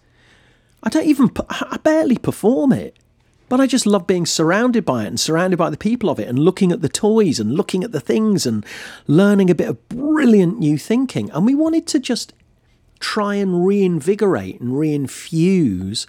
I 0.87 0.89
don't 0.89 1.07
even 1.07 1.33
I 1.51 1.79
barely 1.83 2.17
perform 2.17 2.73
it. 2.73 2.97
But 3.49 3.61
I 3.61 3.67
just 3.67 3.87
love 3.87 4.07
being 4.07 4.25
surrounded 4.25 4.85
by 4.85 5.05
it 5.05 5.09
and 5.09 5.21
surrounded 5.21 5.57
by 5.57 5.69
the 5.69 5.77
people 5.77 6.09
of 6.11 6.19
it 6.19 6.29
and 6.29 6.39
looking 6.39 6.73
at 6.73 6.81
the 6.81 6.89
toys 6.89 7.39
and 7.39 7.55
looking 7.55 7.85
at 7.85 7.93
the 7.93 8.01
things 8.01 8.47
and 8.47 8.65
learning 9.07 9.51
a 9.51 9.55
bit 9.55 9.69
of 9.69 9.89
brilliant 9.89 10.59
new 10.59 10.79
thinking. 10.79 11.31
And 11.31 11.45
we 11.45 11.55
wanted 11.55 11.87
to 11.89 11.99
just 11.99 12.33
try 12.99 13.35
and 13.35 13.67
reinvigorate 13.67 14.61
and 14.61 14.73
reinfuse 14.73 16.07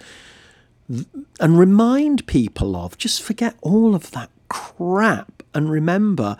and 1.38 1.58
remind 1.58 2.26
people 2.26 2.74
of 2.74 2.98
just 2.98 3.22
forget 3.22 3.56
all 3.60 3.94
of 3.94 4.12
that 4.12 4.30
crap 4.48 5.42
and 5.54 5.70
remember 5.70 6.36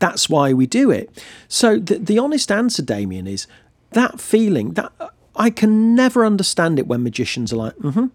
that's 0.00 0.28
why 0.28 0.52
we 0.52 0.66
do 0.66 0.90
it. 0.90 1.24
So 1.48 1.78
the, 1.78 1.98
the 1.98 2.18
honest 2.18 2.52
answer, 2.52 2.82
Damien, 2.82 3.26
is 3.26 3.46
that 3.92 4.20
feeling 4.20 4.74
that 4.74 4.92
I 5.36 5.50
can 5.50 5.94
never 5.94 6.24
understand 6.24 6.78
it 6.78 6.86
when 6.86 7.02
magicians 7.02 7.52
are 7.52 7.56
like, 7.56 7.76
mm-hmm. 7.76 8.06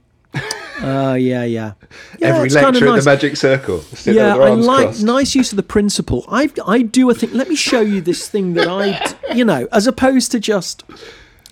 Oh 0.84 1.14
yeah, 1.16 1.44
yeah. 1.44 1.74
yeah 2.20 2.28
Every 2.28 2.50
lecture 2.50 2.88
at 2.88 2.96
the 2.96 3.04
magic 3.06 3.38
circle. 3.38 3.84
Yeah, 4.04 4.36
I 4.36 4.50
like 4.50 4.86
crossed. 4.86 5.04
nice 5.04 5.36
use 5.36 5.52
of 5.52 5.58
the 5.58 5.64
principle. 5.64 6.26
I 6.30 6.50
I 6.66 6.82
do 6.82 7.10
a 7.10 7.14
thing. 7.14 7.34
Let 7.34 7.50
me 7.50 7.56
show 7.56 7.82
you 7.82 8.02
this 8.02 8.28
thing 8.28 8.54
that 8.54 8.68
I, 8.68 9.34
you 9.34 9.46
know, 9.46 9.68
as 9.72 9.88
opposed 9.88 10.32
to 10.32 10.40
just. 10.40 10.84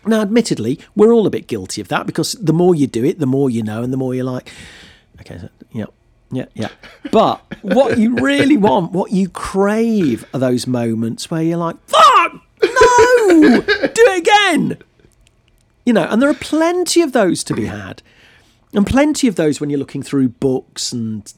Now, 0.06 0.22
admittedly, 0.22 0.80
we're 0.96 1.14
all 1.14 1.28
a 1.28 1.30
bit 1.30 1.48
guilty 1.48 1.82
of 1.82 1.90
that 1.90 2.06
because 2.06 2.32
the 2.34 2.54
more 2.54 2.74
you 2.74 2.88
do 2.88 3.04
it, 3.04 3.20
the 3.20 3.26
more 3.26 3.50
you 3.50 3.62
know, 3.62 3.84
and 3.84 3.92
the 3.92 3.98
more 3.98 4.16
you're 4.16 4.24
like, 4.24 4.50
okay, 5.20 5.38
so, 5.38 5.50
yeah, 5.74 5.86
yeah, 6.32 6.46
yeah. 6.54 6.70
But 7.12 7.42
what 7.62 7.98
you 7.98 8.16
really 8.16 8.56
want, 8.70 8.94
what 8.94 9.12
you 9.12 9.28
crave, 9.28 10.26
are 10.34 10.40
those 10.40 10.68
moments 10.68 11.30
where 11.30 11.42
you're 11.42 11.58
like, 11.58 11.76
fuck, 11.86 12.34
no, 12.64 13.62
do 13.62 13.64
it 13.64 14.20
again. 14.20 14.78
You 15.86 15.94
know, 15.94 16.08
and 16.10 16.22
there 16.22 16.30
are 16.30 16.36
plenty 16.36 17.02
of 17.02 17.14
those 17.14 17.44
to 17.46 17.54
be 17.54 17.66
had. 17.66 18.02
And 18.74 18.86
plenty 18.86 19.28
of 19.28 19.36
those 19.36 19.60
when 19.60 19.70
you're 19.70 19.80
looking 19.80 20.04
through 20.04 20.30
books 20.30 20.92
and 20.92 21.32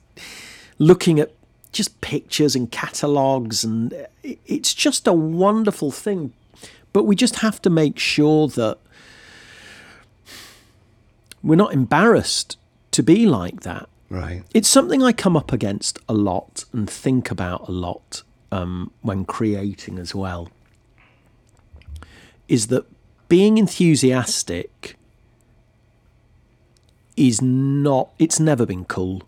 looking 0.78 1.20
at 1.20 1.32
just 1.72 2.02
pictures 2.02 2.56
and 2.56 2.70
catalogues. 2.70 3.64
And 3.64 4.08
it's 4.24 4.74
just 4.74 5.08
a 5.08 5.14
wonderful 5.14 5.92
thing. 5.92 6.34
But 6.92 7.04
we 7.04 7.16
just 7.16 7.38
have 7.38 7.62
to 7.62 7.70
make 7.70 7.98
sure 7.98 8.48
that 8.50 8.78
we're 11.42 11.56
not 11.56 11.74
embarrassed 11.74 12.58
to 12.92 13.02
be 13.02 13.26
like 13.26 13.62
that. 13.62 13.88
Right. 14.10 14.44
It's 14.54 14.68
something 14.68 15.02
I 15.02 15.14
come 15.14 15.38
up 15.38 15.54
against 15.54 15.98
a 16.10 16.14
lot 16.14 16.66
and 16.74 16.90
think 16.90 17.32
about 17.32 17.70
a 17.70 17.72
lot 17.72 18.24
um, 18.52 18.92
when 19.02 19.24
creating 19.24 19.98
as 19.98 20.14
well 20.14 20.50
is 22.50 22.68
that 22.68 22.86
being 23.32 23.58
enthusiastic 23.58 24.98
is 27.16 27.42
not, 27.42 28.10
it's 28.20 28.42
never 28.42 28.66
been 28.66 28.84
cool. 28.84 29.24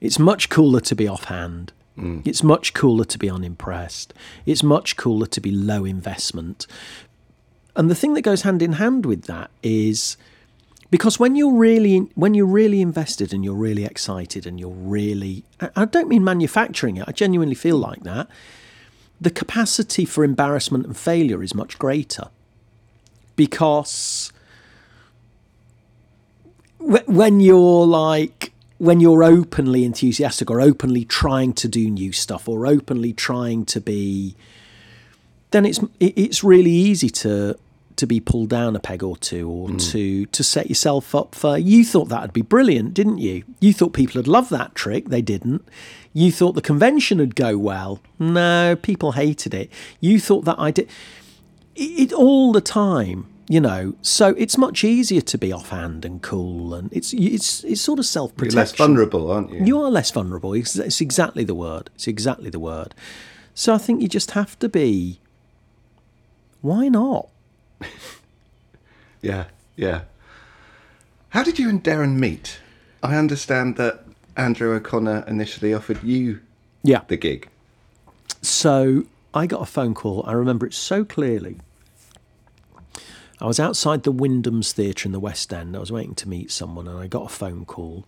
It's 0.00 0.20
much 0.20 0.48
cooler 0.48 0.78
to 0.82 0.94
be 0.94 1.08
offhand. 1.08 1.72
Mm. 1.98 2.24
It's 2.24 2.44
much 2.44 2.74
cooler 2.74 3.04
to 3.06 3.18
be 3.18 3.28
unimpressed. 3.28 4.14
It's 4.46 4.62
much 4.62 4.96
cooler 4.96 5.26
to 5.26 5.40
be 5.40 5.50
low 5.50 5.84
investment. 5.84 6.68
And 7.74 7.90
the 7.90 7.96
thing 7.96 8.14
that 8.14 8.22
goes 8.22 8.42
hand 8.42 8.62
in 8.62 8.74
hand 8.74 9.04
with 9.04 9.24
that 9.24 9.50
is 9.64 10.16
because 10.92 11.18
when 11.18 11.34
you're 11.34 11.56
really 11.56 11.98
when 12.14 12.34
you're 12.34 12.46
really 12.46 12.80
invested 12.80 13.34
and 13.34 13.44
you're 13.44 13.62
really 13.68 13.84
excited 13.84 14.46
and 14.46 14.60
you're 14.60 14.70
really 14.70 15.42
I 15.74 15.86
don't 15.86 16.08
mean 16.08 16.22
manufacturing 16.22 16.98
it. 16.98 17.04
I 17.08 17.10
genuinely 17.10 17.56
feel 17.56 17.78
like 17.78 18.04
that. 18.04 18.28
The 19.20 19.30
capacity 19.30 20.04
for 20.04 20.22
embarrassment 20.22 20.86
and 20.86 20.96
failure 20.96 21.42
is 21.42 21.54
much 21.54 21.78
greater 21.78 22.28
because 23.34 24.32
when 26.78 27.40
you're 27.40 27.86
like 27.86 28.52
when 28.78 29.00
you're 29.00 29.24
openly 29.24 29.84
enthusiastic 29.84 30.50
or 30.50 30.60
openly 30.60 31.04
trying 31.04 31.52
to 31.52 31.66
do 31.68 31.90
new 31.90 32.12
stuff 32.12 32.48
or 32.48 32.66
openly 32.66 33.12
trying 33.12 33.64
to 33.64 33.80
be 33.80 34.36
then 35.50 35.66
it's 35.66 35.80
it's 35.98 36.44
really 36.44 36.70
easy 36.70 37.10
to 37.10 37.58
to 37.98 38.06
be 38.06 38.20
pulled 38.20 38.48
down 38.48 38.74
a 38.74 38.80
peg 38.80 39.02
or 39.02 39.16
two 39.16 39.48
or 39.48 39.68
mm. 39.68 39.90
to 39.92 40.26
to 40.26 40.42
set 40.44 40.68
yourself 40.68 41.14
up 41.14 41.34
for 41.34 41.58
you 41.58 41.84
thought 41.84 42.08
that 42.08 42.22
would 42.22 42.32
be 42.32 42.42
brilliant 42.42 42.94
didn't 42.94 43.18
you? 43.18 43.44
You 43.60 43.72
thought 43.72 43.92
people 43.92 44.18
would 44.18 44.28
love 44.28 44.48
that 44.50 44.74
trick 44.74 45.08
they 45.08 45.22
didn't. 45.22 45.68
You 46.12 46.32
thought 46.32 46.52
the 46.52 46.62
convention 46.62 47.18
would 47.18 47.36
go 47.36 47.58
well. 47.58 48.00
No 48.18 48.76
people 48.76 49.12
hated 49.12 49.54
it. 49.54 49.70
You 50.00 50.18
thought 50.18 50.44
that 50.46 50.58
i 50.58 50.70
did 50.70 50.88
it, 51.74 51.82
it 51.82 52.12
all 52.12 52.52
the 52.52 52.60
time 52.60 53.26
you 53.50 53.60
know. 53.60 53.94
So 54.02 54.34
it's 54.36 54.58
much 54.58 54.84
easier 54.84 55.22
to 55.22 55.38
be 55.38 55.52
offhand 55.52 56.04
and 56.04 56.22
cool 56.22 56.74
and 56.74 56.92
it's 56.92 57.12
it's 57.12 57.64
it's 57.64 57.80
sort 57.80 57.98
of 57.98 58.06
self-protection. 58.06 58.56
You're 58.56 58.64
less 58.64 58.76
vulnerable 58.76 59.30
aren't 59.30 59.52
you? 59.52 59.64
You 59.64 59.82
are 59.82 59.90
less 59.90 60.10
vulnerable. 60.10 60.54
It's, 60.54 60.76
it's 60.76 61.00
exactly 61.00 61.44
the 61.44 61.54
word. 61.54 61.90
It's 61.94 62.06
exactly 62.06 62.50
the 62.50 62.60
word. 62.60 62.94
So 63.54 63.74
i 63.74 63.78
think 63.78 64.00
you 64.00 64.08
just 64.08 64.32
have 64.32 64.58
to 64.60 64.68
be 64.68 65.18
why 66.60 66.88
not 66.88 67.28
yeah, 69.22 69.46
yeah. 69.76 70.02
How 71.30 71.42
did 71.42 71.58
you 71.58 71.68
and 71.68 71.82
Derren 71.82 72.14
meet? 72.18 72.60
I 73.02 73.16
understand 73.16 73.76
that 73.76 74.04
Andrew 74.36 74.74
O'Connor 74.74 75.24
initially 75.26 75.74
offered 75.74 76.02
you 76.02 76.40
yeah. 76.82 77.02
the 77.08 77.16
gig. 77.16 77.48
So 78.42 79.04
I 79.34 79.46
got 79.46 79.62
a 79.62 79.66
phone 79.66 79.94
call. 79.94 80.24
I 80.26 80.32
remember 80.32 80.66
it 80.66 80.74
so 80.74 81.04
clearly. 81.04 81.58
I 83.40 83.46
was 83.46 83.60
outside 83.60 84.02
the 84.02 84.10
Wyndham's 84.10 84.72
Theatre 84.72 85.06
in 85.06 85.12
the 85.12 85.20
West 85.20 85.52
End. 85.52 85.76
I 85.76 85.78
was 85.78 85.92
waiting 85.92 86.14
to 86.16 86.28
meet 86.28 86.50
someone, 86.50 86.88
and 86.88 86.98
I 86.98 87.06
got 87.06 87.26
a 87.26 87.28
phone 87.28 87.64
call 87.64 88.04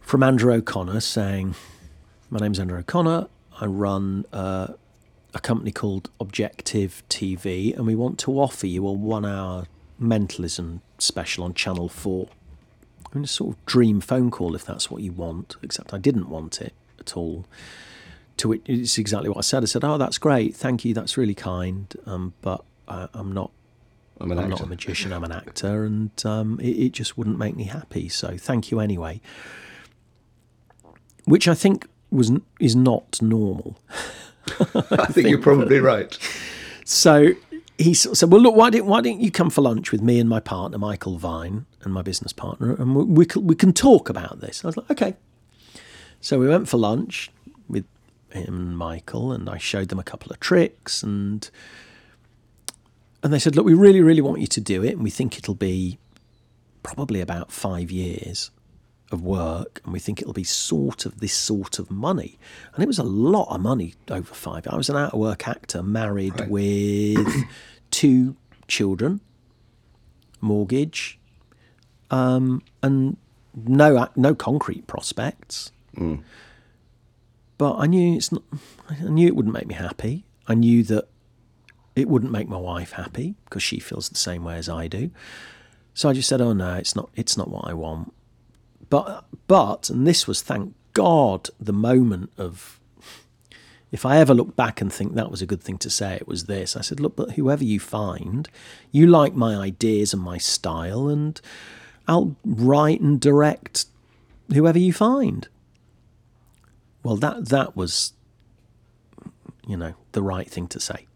from 0.00 0.22
Andrew 0.22 0.54
O'Connor 0.54 1.00
saying, 1.00 1.54
My 2.30 2.38
name's 2.38 2.58
Andrew 2.58 2.78
O'Connor. 2.78 3.26
I 3.60 3.66
run 3.66 4.24
uh, 4.32 4.68
a 5.38 5.40
company 5.40 5.70
called 5.70 6.10
Objective 6.20 7.02
TV, 7.08 7.74
and 7.74 7.86
we 7.86 7.94
want 7.94 8.18
to 8.20 8.32
offer 8.40 8.66
you 8.66 8.86
a 8.86 8.92
one 8.92 9.24
hour 9.24 9.66
mentalism 9.98 10.82
special 10.98 11.44
on 11.44 11.54
Channel 11.54 11.88
4. 11.88 12.28
I 13.06 13.14
mean, 13.14 13.24
a 13.24 13.28
sort 13.28 13.54
of 13.54 13.66
dream 13.66 14.00
phone 14.00 14.30
call 14.30 14.54
if 14.54 14.64
that's 14.66 14.90
what 14.90 15.00
you 15.00 15.12
want, 15.12 15.56
except 15.62 15.94
I 15.94 15.98
didn't 15.98 16.28
want 16.28 16.60
it 16.60 16.74
at 16.98 17.16
all. 17.16 17.46
To 18.38 18.52
it, 18.52 18.62
it's 18.66 18.98
exactly 18.98 19.28
what 19.28 19.38
I 19.38 19.42
said. 19.42 19.62
I 19.62 19.66
said, 19.66 19.84
"Oh, 19.84 19.96
that's 19.96 20.18
great, 20.18 20.54
thank 20.54 20.84
you, 20.84 20.92
that's 20.92 21.16
really 21.16 21.34
kind, 21.34 21.92
um, 22.04 22.34
but 22.42 22.64
uh, 22.88 23.06
I'm 23.14 23.32
not, 23.32 23.50
I'm, 24.20 24.30
I'm 24.32 24.50
not 24.50 24.60
a 24.60 24.66
magician, 24.66 25.12
I'm 25.12 25.24
an 25.24 25.32
actor, 25.32 25.84
and 25.84 26.10
um, 26.24 26.60
it, 26.60 26.70
it 26.70 26.92
just 26.92 27.16
wouldn't 27.16 27.38
make 27.38 27.56
me 27.56 27.64
happy. 27.64 28.08
So 28.08 28.36
thank 28.36 28.70
you 28.70 28.80
anyway." 28.80 29.20
Which 31.24 31.46
I 31.46 31.54
think 31.54 31.86
was 32.10 32.32
is 32.58 32.74
not 32.74 33.20
normal. 33.22 33.78
I, 34.90 35.06
think, 35.06 35.28
you're 35.28 35.40
probably 35.40 35.80
right. 35.80 36.16
So 36.84 37.34
he 37.78 37.94
said, 37.94 38.30
"Well, 38.30 38.40
look, 38.40 38.56
why 38.56 38.70
didn't 38.70 38.86
why 38.86 39.00
didn't 39.00 39.20
you 39.20 39.30
come 39.30 39.50
for 39.50 39.62
lunch 39.62 39.92
with 39.92 40.02
me 40.02 40.18
and 40.18 40.28
my 40.28 40.40
partner 40.40 40.78
Michael 40.78 41.16
Vine 41.16 41.66
and 41.82 41.94
my 41.94 42.02
business 42.02 42.32
partner, 42.32 42.74
and 42.74 42.94
we 42.94 43.04
we 43.04 43.26
can, 43.26 43.46
we 43.46 43.54
can 43.54 43.72
talk 43.72 44.08
about 44.08 44.40
this." 44.40 44.64
I 44.64 44.68
was 44.68 44.76
like, 44.76 44.90
"Okay." 44.90 45.14
So 46.20 46.38
we 46.38 46.48
went 46.48 46.68
for 46.68 46.76
lunch 46.76 47.30
with 47.68 47.84
him 48.30 48.58
and 48.58 48.78
Michael, 48.78 49.32
and 49.32 49.48
I 49.48 49.58
showed 49.58 49.88
them 49.88 50.00
a 50.00 50.04
couple 50.04 50.32
of 50.32 50.40
tricks, 50.40 51.02
and 51.02 51.48
and 53.22 53.32
they 53.32 53.38
said, 53.38 53.54
"Look, 53.54 53.64
we 53.64 53.74
really, 53.74 54.00
really 54.00 54.22
want 54.22 54.40
you 54.40 54.48
to 54.48 54.60
do 54.60 54.82
it, 54.82 54.94
and 54.94 55.04
we 55.04 55.10
think 55.10 55.38
it'll 55.38 55.54
be 55.54 55.98
probably 56.82 57.20
about 57.20 57.52
five 57.52 57.90
years." 57.90 58.50
Of 59.10 59.22
work 59.22 59.80
and 59.84 59.92
we 59.92 59.98
think 59.98 60.20
it'll 60.20 60.32
be 60.32 60.44
sort 60.44 61.06
of 61.06 61.20
this 61.20 61.32
sort 61.32 61.78
of 61.78 61.90
money. 61.90 62.38
And 62.74 62.82
it 62.82 62.86
was 62.86 62.98
a 62.98 63.04
lot 63.04 63.52
of 63.54 63.60
money 63.60 63.94
over 64.10 64.34
five. 64.34 64.66
I 64.68 64.76
was 64.76 64.88
an 64.88 64.96
out 64.96 65.14
of 65.14 65.18
work 65.18 65.48
actor, 65.48 65.82
married 65.82 66.38
right. 66.38 66.50
with 66.50 67.44
two 67.90 68.36
children, 68.66 69.20
mortgage, 70.40 71.18
um, 72.10 72.62
and 72.82 73.16
no 73.54 74.08
no 74.16 74.34
concrete 74.34 74.86
prospects. 74.86 75.72
Mm. 75.96 76.22
But 77.56 77.76
I 77.76 77.86
knew 77.86 78.16
it's 78.16 78.30
not. 78.30 78.42
I 78.88 79.02
knew 79.04 79.26
it 79.26 79.34
wouldn't 79.34 79.54
make 79.54 79.66
me 79.66 79.74
happy. 79.74 80.24
I 80.46 80.54
knew 80.54 80.82
that 80.84 81.08
it 81.96 82.08
wouldn't 82.08 82.30
make 82.30 82.48
my 82.48 82.56
wife 82.56 82.92
happy 82.92 83.34
because 83.44 83.62
she 83.62 83.80
feels 83.80 84.08
the 84.08 84.16
same 84.16 84.44
way 84.44 84.56
as 84.56 84.68
I 84.68 84.86
do. 84.86 85.10
So 85.94 86.08
I 86.08 86.12
just 86.12 86.28
said, 86.28 86.40
"Oh 86.40 86.52
no, 86.52 86.74
it's 86.74 86.94
not. 86.94 87.10
It's 87.16 87.36
not 87.36 87.48
what 87.50 87.66
I 87.66 87.74
want." 87.74 88.12
But 88.90 89.24
but 89.46 89.90
and 89.90 90.06
this 90.06 90.26
was 90.26 90.42
thank 90.42 90.74
God 90.94 91.50
the 91.60 91.72
moment 91.72 92.30
of 92.38 92.78
if 93.90 94.04
I 94.04 94.18
ever 94.18 94.34
look 94.34 94.54
back 94.54 94.80
and 94.80 94.92
think 94.92 95.14
that 95.14 95.30
was 95.30 95.40
a 95.40 95.46
good 95.46 95.62
thing 95.62 95.78
to 95.78 95.90
say, 95.90 96.14
it 96.14 96.28
was 96.28 96.44
this. 96.44 96.76
I 96.76 96.82
said, 96.82 97.00
look, 97.00 97.16
but 97.16 97.32
whoever 97.32 97.64
you 97.64 97.80
find, 97.80 98.48
you 98.92 99.06
like 99.06 99.34
my 99.34 99.56
ideas 99.56 100.12
and 100.12 100.22
my 100.22 100.36
style, 100.36 101.08
and 101.08 101.40
I'll 102.06 102.36
write 102.44 103.00
and 103.00 103.18
direct 103.18 103.86
whoever 104.52 104.78
you 104.78 104.92
find. 104.92 105.48
Well, 107.02 107.16
that 107.16 107.48
that 107.48 107.76
was, 107.76 108.12
you 109.66 109.76
know, 109.76 109.94
the 110.12 110.22
right 110.22 110.50
thing 110.50 110.66
to 110.68 110.80
say. 110.80 111.06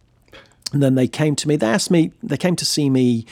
And 0.73 0.83
then 0.83 0.95
they 0.95 1.09
came 1.09 1.37
to 1.37 1.49
me. 1.49 1.57
They 1.57 1.67
asked 1.67 1.91
me. 1.91 2.13
They 2.23 2.39
came 2.39 2.57
to 2.57 2.65
see 2.65 2.89
me 2.89 3.27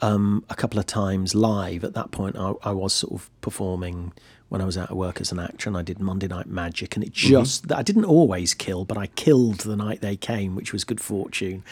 um, 0.00 0.44
a 0.48 0.54
couple 0.54 0.78
of 0.78 0.86
times 0.86 1.34
live. 1.34 1.84
At 1.84 1.94
that 1.94 2.10
point, 2.10 2.36
I, 2.36 2.52
I, 2.62 2.72
was 2.72 2.92
sort 2.92 3.14
of 3.14 3.30
performing 3.40 4.12
when 4.48 4.60
I 4.60 4.64
was 4.64 4.78
out 4.78 4.90
of 4.90 4.96
work 4.96 5.20
as 5.20 5.32
an 5.32 5.38
actor, 5.38 5.68
and 5.68 5.76
I 5.76 5.82
did 5.82 5.98
Monday 5.98 6.28
Night 6.28 6.46
Magic, 6.46 6.94
and 6.94 7.04
it 7.04 7.12
mm-hmm. 7.12 7.28
just 7.28 7.64
mm-hmm. 7.66 7.78
I 7.78 7.82
didn't 7.82 8.04
always 8.04 8.54
kill, 8.54 8.84
but 8.84 8.96
I 8.96 9.08
killed 9.08 9.60
the 9.60 9.76
night 9.76 10.00
they 10.00 10.16
came, 10.16 10.54
which 10.54 10.72
was 10.72 10.84
good 10.84 11.00
fortune. 11.00 11.64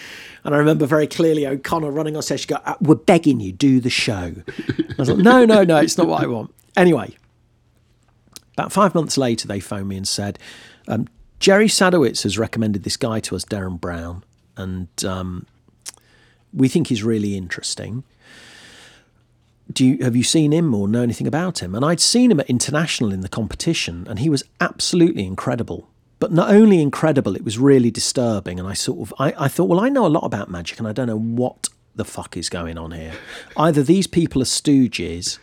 And 0.44 0.54
I 0.54 0.58
remember 0.58 0.86
very 0.86 1.06
clearly 1.06 1.46
O'Connor 1.46 1.90
running 1.90 2.16
on 2.16 2.22
stage, 2.22 2.46
go, 2.46 2.56
uh, 2.64 2.74
"We're 2.80 2.96
begging 2.96 3.40
you, 3.40 3.52
do 3.52 3.80
the 3.80 3.90
show." 3.90 4.34
I 4.58 4.94
was 4.98 5.08
like, 5.08 5.18
"No, 5.18 5.44
no, 5.44 5.62
no, 5.62 5.76
it's 5.76 5.96
not 5.96 6.08
what 6.08 6.22
I 6.22 6.26
want." 6.26 6.52
Anyway, 6.76 7.16
about 8.54 8.72
five 8.72 8.94
months 8.94 9.16
later, 9.16 9.46
they 9.46 9.60
phoned 9.60 9.88
me 9.88 9.96
and 9.96 10.06
said. 10.06 10.38
Um, 10.88 11.08
Jerry 11.38 11.66
Sadowitz 11.66 12.22
has 12.22 12.38
recommended 12.38 12.82
this 12.82 12.96
guy 12.96 13.20
to 13.20 13.36
us, 13.36 13.44
Derren 13.44 13.78
Brown, 13.78 14.24
and 14.56 14.88
um, 15.04 15.46
we 16.54 16.66
think 16.66 16.86
he's 16.86 17.02
really 17.02 17.36
interesting 17.36 18.04
do 19.72 19.84
you 19.84 20.04
have 20.04 20.14
you 20.14 20.22
seen 20.22 20.52
him 20.52 20.74
or 20.74 20.86
know 20.88 21.02
anything 21.02 21.26
about 21.26 21.60
him? 21.60 21.74
And 21.74 21.84
I'd 21.84 22.00
seen 22.00 22.30
him 22.30 22.40
at 22.40 22.48
international 22.48 23.12
in 23.12 23.20
the 23.20 23.28
competition, 23.28 24.06
and 24.08 24.18
he 24.18 24.30
was 24.30 24.44
absolutely 24.60 25.26
incredible. 25.26 25.88
But 26.18 26.32
not 26.32 26.50
only 26.50 26.80
incredible, 26.80 27.36
it 27.36 27.44
was 27.44 27.58
really 27.58 27.90
disturbing. 27.90 28.58
And 28.58 28.66
I 28.66 28.74
sort 28.74 29.00
of 29.00 29.14
I, 29.18 29.34
I 29.44 29.48
thought, 29.48 29.68
well, 29.68 29.80
I 29.80 29.88
know 29.88 30.06
a 30.06 30.08
lot 30.08 30.24
about 30.24 30.50
magic, 30.50 30.78
and 30.78 30.86
I 30.86 30.92
don't 30.92 31.06
know 31.06 31.18
what 31.18 31.68
the 31.94 32.04
fuck 32.04 32.36
is 32.36 32.48
going 32.48 32.78
on 32.78 32.92
here. 32.92 33.12
Either 33.56 33.82
these 33.82 34.06
people 34.06 34.40
are 34.40 34.46
stooges. 34.46 35.38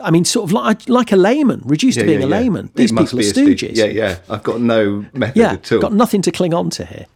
I 0.00 0.10
mean, 0.12 0.24
sort 0.24 0.44
of 0.44 0.52
like 0.52 0.88
like 0.88 1.12
a 1.12 1.16
layman, 1.16 1.60
reduced 1.64 1.96
yeah, 1.98 2.04
to 2.04 2.06
being 2.06 2.20
yeah, 2.20 2.26
a 2.26 2.28
layman. 2.28 2.70
These 2.74 2.92
people 2.92 3.18
are 3.18 3.22
stooges. 3.22 3.76
Yeah, 3.76 3.86
yeah. 3.86 4.18
I've 4.30 4.44
got 4.44 4.60
no 4.60 5.04
method 5.12 5.36
yeah, 5.36 5.52
at 5.54 5.72
all. 5.72 5.80
Got 5.80 5.92
nothing 5.92 6.22
to 6.22 6.30
cling 6.30 6.54
on 6.54 6.70
to 6.70 6.86
here. 6.86 7.06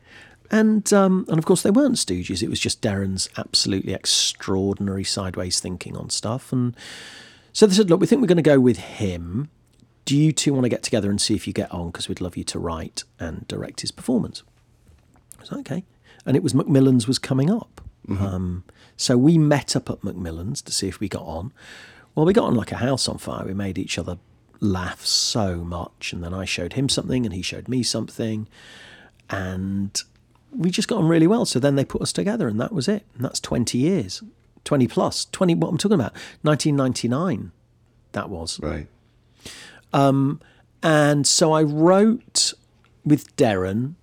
And 0.52 0.92
um, 0.92 1.25
and 1.28 1.38
of 1.38 1.47
course 1.47 1.62
they 1.62 1.71
weren't 1.71 1.97
Stooges. 1.97 2.42
It 2.42 2.50
was 2.50 2.61
just 2.61 2.82
Derren's 2.82 3.30
absolutely 3.38 3.94
extraordinary 3.94 5.02
sideways 5.02 5.59
thinking 5.59 5.97
on 5.97 6.11
stuff. 6.11 6.52
And 6.52 6.76
so 7.54 7.66
they 7.66 7.75
said, 7.75 7.88
"Look, 7.88 8.00
we 8.00 8.06
think 8.06 8.21
we're 8.21 8.28
going 8.28 8.37
to 8.37 8.42
go 8.42 8.61
with 8.61 8.76
him. 8.76 9.49
Do 10.04 10.16
you 10.16 10.30
two 10.30 10.52
want 10.52 10.64
to 10.64 10.68
get 10.68 10.82
together 10.82 11.09
and 11.09 11.21
see 11.21 11.35
if 11.35 11.47
you 11.47 11.54
get 11.54 11.73
on? 11.73 11.87
Because 11.87 12.06
we'd 12.09 12.21
love 12.21 12.37
you 12.37 12.44
to 12.44 12.59
write 12.59 13.04
and 13.18 13.49
direct 13.49 13.80
his 13.80 13.90
performance." 13.90 14.42
I 15.38 15.40
was 15.40 15.50
like, 15.50 15.61
"Okay." 15.61 15.85
And 16.26 16.37
it 16.37 16.42
was 16.42 16.52
Macmillan's 16.52 17.09
was 17.09 17.18
coming 17.18 17.50
up. 17.50 17.80
Mm-hmm. 18.06 18.25
Um, 18.25 18.64
so 18.97 19.16
we 19.16 19.38
met 19.38 19.75
up 19.75 19.88
at 19.88 20.04
Macmillan's 20.04 20.61
to 20.62 20.73
see 20.73 20.87
if 20.87 21.00
we 21.00 21.09
got 21.09 21.23
on. 21.23 21.52
Well, 22.14 22.26
we 22.26 22.35
got 22.35 22.44
on 22.44 22.54
like 22.54 22.73
a 22.73 22.76
house 22.76 23.09
on 23.09 23.18
fire. 23.18 23.47
We 23.47 23.54
made 23.54 23.78
each 23.78 23.99
other 23.99 24.18
laugh 24.61 25.04
so 25.04 25.64
much. 25.64 26.12
And 26.12 26.23
then 26.23 26.35
I 26.35 26.44
showed 26.44 26.75
him 26.75 26.88
something, 26.88 27.25
and 27.25 27.35
he 27.35 27.42
showed 27.42 27.68
me 27.68 27.82
something, 27.82 28.49
and 29.30 30.02
we 30.56 30.71
just 30.71 30.88
got 30.88 30.99
on 30.99 31.09
really 31.09 31.26
well. 31.26 31.44
So 31.44 31.59
then 31.59 31.76
they 31.76 31.85
put 31.85 32.02
us 32.02 32.12
together, 32.12 32.49
and 32.49 32.61
that 32.61 32.73
was 32.73 32.88
it. 32.88 33.04
And 33.14 33.25
that's 33.25 33.40
twenty 33.40 33.78
years, 33.78 34.23
twenty 34.64 34.87
plus, 34.87 35.26
twenty. 35.26 35.54
What 35.54 35.68
I'm 35.68 35.78
talking 35.78 35.94
about, 35.94 36.14
nineteen 36.42 36.76
ninety 36.76 37.09
nine. 37.09 37.52
That 38.12 38.28
was 38.28 38.61
Right. 38.61 38.88
Um, 39.92 40.40
and 40.82 41.26
so 41.26 41.52
I 41.52 41.62
wrote 41.62 42.52
with 43.04 43.35
Derren 43.37 43.94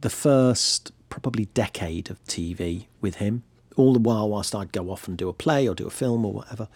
the 0.00 0.10
first 0.10 0.92
probably 1.08 1.46
decade 1.46 2.10
of 2.10 2.22
TV 2.24 2.86
with 3.00 3.16
him, 3.16 3.42
all 3.76 3.92
the 3.92 3.98
while 3.98 4.28
whilst 4.28 4.54
I'd 4.54 4.72
go 4.72 4.90
off 4.90 5.06
and 5.08 5.16
do 5.16 5.28
a 5.28 5.32
play 5.32 5.68
or 5.68 5.74
do 5.74 5.86
a 5.86 5.90
film 5.90 6.24
or 6.24 6.32
whatever. 6.32 6.68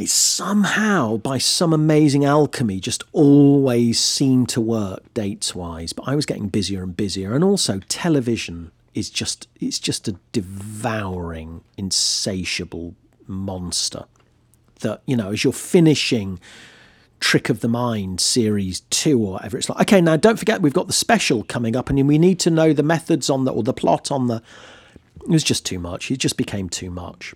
It 0.00 0.08
somehow, 0.08 1.18
by 1.18 1.36
some 1.36 1.74
amazing 1.74 2.24
alchemy, 2.24 2.80
just 2.80 3.04
always 3.12 4.00
seemed 4.00 4.48
to 4.48 4.60
work 4.60 5.12
dates 5.12 5.54
wise. 5.54 5.92
But 5.92 6.08
I 6.08 6.16
was 6.16 6.24
getting 6.24 6.48
busier 6.48 6.82
and 6.82 6.96
busier. 6.96 7.34
And 7.34 7.44
also, 7.44 7.80
television 7.80 8.70
is 8.94 9.10
just, 9.10 9.46
it's 9.60 9.78
just 9.78 10.08
a 10.08 10.16
devouring, 10.32 11.62
insatiable 11.76 12.94
monster 13.26 14.06
that, 14.80 15.02
you 15.04 15.16
know, 15.18 15.32
as 15.32 15.44
you're 15.44 15.52
finishing 15.52 16.40
Trick 17.20 17.50
of 17.50 17.60
the 17.60 17.68
Mind 17.68 18.22
series 18.22 18.80
two 18.88 19.22
or 19.22 19.32
whatever. 19.32 19.58
It's 19.58 19.68
like, 19.68 19.82
okay, 19.82 20.00
now 20.00 20.16
don't 20.16 20.38
forget 20.38 20.62
we've 20.62 20.72
got 20.72 20.86
the 20.86 20.94
special 20.94 21.44
coming 21.44 21.76
up, 21.76 21.90
and 21.90 22.08
we 22.08 22.16
need 22.16 22.40
to 22.40 22.50
know 22.50 22.72
the 22.72 22.82
methods 22.82 23.28
on 23.28 23.44
the 23.44 23.52
or 23.52 23.62
the 23.62 23.74
plot 23.74 24.10
on 24.10 24.28
the. 24.28 24.42
It 25.20 25.28
was 25.28 25.44
just 25.44 25.66
too 25.66 25.78
much. 25.78 26.10
It 26.10 26.16
just 26.16 26.38
became 26.38 26.70
too 26.70 26.90
much 26.90 27.34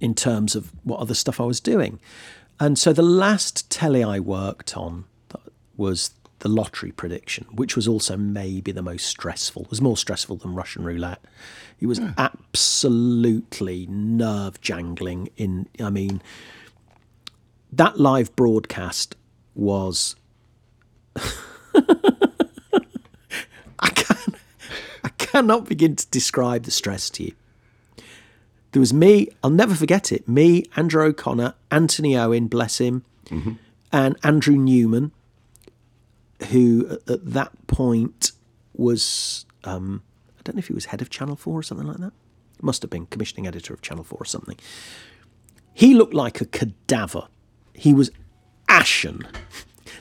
in 0.00 0.14
terms 0.14 0.54
of 0.54 0.72
what 0.84 1.00
other 1.00 1.14
stuff 1.14 1.40
I 1.40 1.44
was 1.44 1.60
doing, 1.60 1.98
and 2.60 2.78
so 2.78 2.92
the 2.92 3.02
last 3.02 3.70
telly 3.70 4.02
I 4.02 4.20
worked 4.20 4.76
on 4.76 5.04
was 5.76 6.12
the 6.40 6.48
lottery 6.48 6.92
prediction, 6.92 7.46
which 7.52 7.74
was 7.74 7.88
also 7.88 8.16
maybe 8.16 8.72
the 8.72 8.82
most 8.82 9.06
stressful. 9.06 9.62
It 9.62 9.70
was 9.70 9.80
more 9.80 9.96
stressful 9.96 10.36
than 10.36 10.54
Russian 10.54 10.84
roulette. 10.84 11.24
It 11.80 11.86
was 11.86 12.00
absolutely 12.16 13.86
nerve 13.88 14.60
jangling. 14.60 15.30
In 15.36 15.68
I 15.80 15.90
mean 15.90 16.22
that 17.72 17.98
live 17.98 18.34
broadcast 18.36 19.16
was 19.54 20.14
I 21.16 21.20
can 23.94 24.34
I 25.04 25.08
cannot 25.18 25.68
begin 25.68 25.96
to 25.96 26.06
describe 26.08 26.64
the 26.64 26.70
stress 26.70 27.10
to 27.10 27.24
you. 27.24 27.32
There 28.78 28.80
was 28.80 28.94
me, 28.94 29.26
I'll 29.42 29.50
never 29.50 29.74
forget 29.74 30.12
it, 30.12 30.28
me, 30.28 30.62
Andrew 30.76 31.02
O'Connor, 31.02 31.54
Anthony 31.68 32.16
Owen, 32.16 32.46
bless 32.46 32.78
him, 32.78 33.04
and 33.90 34.16
Andrew 34.22 34.54
Newman, 34.54 35.10
who 36.50 36.86
at- 36.88 37.10
at 37.10 37.26
that 37.32 37.66
point 37.66 38.30
was 38.74 39.46
um, 39.64 40.04
I 40.38 40.42
don't 40.44 40.54
know 40.54 40.60
if 40.60 40.68
he 40.68 40.74
was 40.74 40.84
head 40.84 41.02
of 41.02 41.10
Channel 41.10 41.34
4 41.34 41.58
or 41.58 41.62
something 41.64 41.88
like 41.88 41.96
that. 41.96 42.12
Must 42.62 42.80
have 42.82 42.90
been 42.92 43.06
commissioning 43.06 43.48
editor 43.48 43.74
of 43.74 43.82
Channel 43.82 44.04
4 44.04 44.16
or 44.20 44.24
something. 44.24 44.56
He 45.74 45.92
looked 45.92 46.14
like 46.14 46.40
a 46.40 46.44
cadaver. 46.44 47.26
He 47.74 47.92
was 47.92 48.12
ashen. 48.68 49.26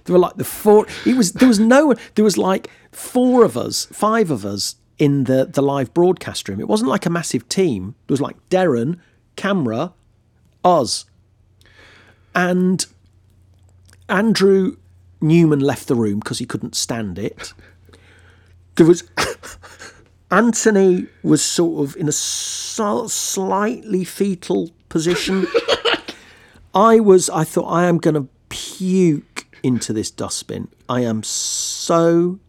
There 0.03 0.13
were 0.13 0.19
like 0.19 0.35
the 0.35 0.43
four. 0.43 0.85
It 1.03 1.17
was 1.17 1.33
there 1.33 1.47
was 1.47 1.59
no. 1.59 1.95
There 2.13 2.23
was 2.23 2.37
like 2.37 2.69
four 2.91 3.43
of 3.43 3.57
us, 3.57 3.85
five 3.91 4.29
of 4.29 4.45
us 4.45 4.75
in 4.99 5.25
the 5.25 5.45
the 5.45 5.61
live 5.61 5.93
broadcast 5.93 6.47
room. 6.49 6.59
It 6.59 6.67
wasn't 6.67 6.89
like 6.89 7.05
a 7.05 7.09
massive 7.09 7.47
team. 7.49 7.95
It 8.07 8.11
was 8.11 8.21
like 8.21 8.37
Derren, 8.49 8.99
camera, 9.35 9.93
us, 10.63 11.05
and 12.33 12.85
Andrew 14.09 14.77
Newman 15.21 15.59
left 15.59 15.87
the 15.87 15.95
room 15.95 16.19
because 16.19 16.39
he 16.39 16.45
couldn't 16.45 16.75
stand 16.75 17.19
it. 17.19 17.53
There 18.75 18.85
was 18.85 19.03
Anthony 20.31 21.07
was 21.23 21.41
sort 21.43 21.87
of 21.87 21.95
in 21.95 22.09
a 22.09 22.11
so, 22.11 23.07
slightly 23.07 24.03
fetal 24.03 24.71
position. 24.89 25.47
I 26.75 26.99
was. 26.99 27.29
I 27.29 27.43
thought 27.43 27.67
I 27.67 27.85
am 27.85 27.97
going 27.97 28.15
to 28.15 28.27
puke 28.49 29.47
into 29.63 29.93
this 29.93 30.11
dustbin. 30.11 30.67
I 30.89 31.01
am 31.01 31.23
so, 31.23 32.39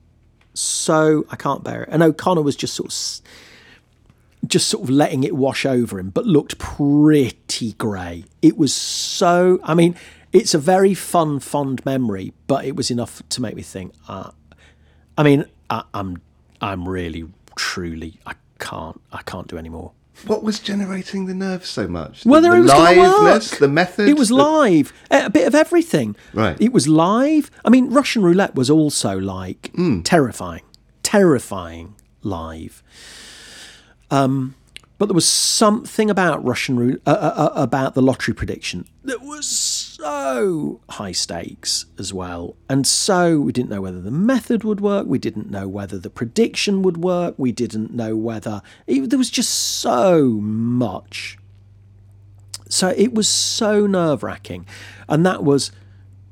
so. 0.59 1.27
I 1.31 1.37
can't 1.37 1.63
bear 1.65 1.85
it. 1.85 1.89
And 1.93 2.03
O'Connor 2.03 2.43
was 2.43 2.57
just 2.57 2.75
sort 2.75 2.93
of, 2.93 4.49
just 4.49 4.69
sort 4.69 4.85
of 4.85 4.91
letting 4.91 5.25
it 5.25 5.35
wash 5.35 5.67
over 5.67 5.99
him, 5.99 6.11
but 6.11 6.27
looked 6.27 6.59
pretty 6.59 7.73
grey. 7.73 8.25
It 8.43 8.57
was 8.57 8.75
so. 8.75 9.61
I 9.63 9.75
mean, 9.75 9.97
it's 10.33 10.55
a 10.55 10.59
very 10.59 10.95
fun, 10.95 11.41
fond 11.41 11.85
memory, 11.85 12.33
but 12.47 12.65
it 12.65 12.77
was 12.77 12.91
enough 12.91 13.23
to 13.29 13.43
make 13.43 13.57
me 13.57 13.63
think. 13.63 13.95
Uh, 14.07 14.31
I 15.17 15.23
mean, 15.23 15.47
I, 15.71 15.85
I'm, 15.95 16.21
I'm 16.61 16.89
really, 16.89 17.27
truly, 17.57 18.19
I 18.27 18.35
can't, 18.59 19.01
I 19.13 19.23
can't 19.23 19.49
do 19.49 19.57
any 19.59 19.69
more. 19.69 19.93
What 20.27 20.43
was 20.43 20.59
generating 20.59 21.27
the 21.27 21.35
nerves 21.35 21.69
so 21.69 21.87
much? 21.87 22.25
Whether 22.25 22.51
the, 22.51 22.57
it 22.57 22.61
was 22.61 22.71
liveness, 22.73 23.53
work. 23.53 23.59
the 23.61 23.69
method. 23.69 24.09
It 24.09 24.19
was 24.19 24.29
the- 24.29 24.35
live. 24.37 24.93
A 25.11 25.31
bit 25.31 25.47
of 25.47 25.55
everything. 25.55 26.17
Right. 26.35 26.57
It 26.61 26.73
was 26.73 26.89
live. 26.89 27.51
I 27.65 27.71
mean, 27.71 27.91
Russian 27.91 28.23
roulette 28.23 28.55
was 28.55 28.69
also 28.71 29.19
like 29.19 29.73
terrifying, 30.05 30.63
terrifying 31.03 31.95
live. 32.23 32.83
Um, 34.11 34.55
but 34.99 35.07
there 35.07 35.15
was 35.15 35.29
something 35.29 36.11
about 36.11 36.45
Russian 36.45 36.77
roulette, 36.77 37.01
uh, 37.07 37.11
uh, 37.11 37.51
uh, 37.55 37.63
about 37.63 37.95
the 37.95 38.03
lottery 38.03 38.35
prediction 38.35 38.87
that 39.05 39.23
was 39.23 39.78
so 39.99 40.81
high 40.91 41.13
stakes 41.13 41.87
as 41.99 42.13
well, 42.13 42.57
and 42.69 42.87
so 42.87 43.41
we 43.41 43.53
didn't 43.53 43.71
know 43.71 43.81
whether 43.81 44.01
the 44.01 44.11
method 44.11 44.65
would 44.65 44.81
work. 44.81 45.07
We 45.07 45.19
didn't 45.19 45.51
know 45.51 45.69
whether 45.69 45.99
the 45.99 46.11
prediction 46.11 46.83
would 46.83 46.99
work. 46.99 47.35
We 47.37 47.53
didn't 47.53 47.93
know 47.93 48.17
whether 48.17 48.63
it, 48.87 49.11
there 49.11 49.19
was 49.19 49.31
just 49.31 49.51
so 49.51 50.25
much 50.25 51.39
so 52.69 52.95
it 52.97 53.15
was 53.15 53.27
so 53.27 53.87
nerve 53.87 54.23
wracking, 54.23 54.67
and 55.09 55.25
that 55.27 55.43
was 55.43 55.73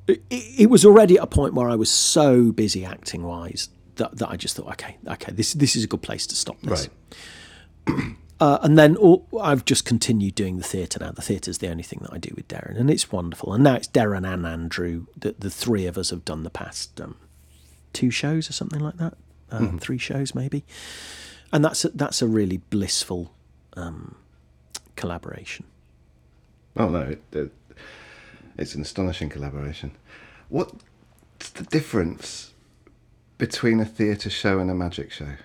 it, 0.07 0.23
it 0.31 0.71
was 0.71 0.85
already 0.85 1.17
at 1.17 1.25
a 1.25 1.27
point 1.27 1.55
where 1.55 1.69
I 1.69 1.75
was 1.75 1.91
so 1.91 2.53
busy 2.53 2.85
acting 2.85 3.23
wise 3.25 3.71
that, 3.97 4.17
that 4.19 4.29
I 4.29 4.37
just 4.37 4.57
thought, 4.57 4.69
okay, 4.73 4.99
okay, 5.07 5.33
this 5.33 5.55
this 5.55 5.75
is 5.75 5.85
a 5.85 5.87
good 5.87 6.03
place 6.03 6.27
to 6.29 6.37
stop 6.37 6.61
this. 6.61 6.89
Right. 7.89 8.17
Uh, 8.39 8.59
and 8.63 8.79
then 8.79 8.97
all, 8.97 9.27
I've 9.41 9.65
just 9.65 9.87
continued 9.87 10.35
doing 10.35 10.59
the 10.59 10.65
theatre 10.65 10.99
now. 11.01 11.11
The 11.11 11.23
theatre's 11.23 11.59
the 11.59 11.69
only 11.69 11.83
thing 11.83 12.01
that 12.03 12.13
I 12.13 12.19
do 12.19 12.33
with 12.37 12.49
Derren, 12.49 12.79
and 12.79 12.91
it's 12.91 13.11
wonderful. 13.11 13.55
And 13.55 13.65
now 13.65 13.77
it's 13.77 13.89
Derren 13.89 14.31
and 14.31 14.47
Andrew. 14.47 15.07
The, 15.17 15.35
the 15.39 15.51
three 15.51 15.87
of 15.87 15.97
us 15.97 16.11
have 16.11 16.25
done 16.25 16.43
the 16.43 16.51
past 16.51 17.01
um, 17.01 17.17
two 17.95 18.11
shows 18.11 18.51
or 18.51 18.53
something 18.53 18.81
like 18.81 18.99
that, 18.99 19.15
um, 19.51 19.79
three 19.79 19.97
shows 19.97 20.35
maybe, 20.35 20.65
and 21.51 21.65
that's 21.65 21.85
a, 21.87 21.89
that's 21.91 22.21
a 22.21 22.27
really 22.27 22.59
blissful 22.59 23.33
um, 23.75 24.17
collaboration. 24.97 25.65
Oh 26.77 26.91
no, 26.91 27.01
it, 27.01 27.23
it, 27.33 27.53
it's 28.59 28.75
an 28.75 28.83
astonishing 28.83 29.31
collaboration. 29.31 29.93
What's 30.51 30.75
the 31.55 31.65
difference 31.65 32.53
between 33.39 33.81
a 33.81 33.87
theatre 33.87 34.31
show 34.31 34.59
and 34.59 34.71
a 34.71 34.75
magic 34.75 35.11
show? 35.11 35.37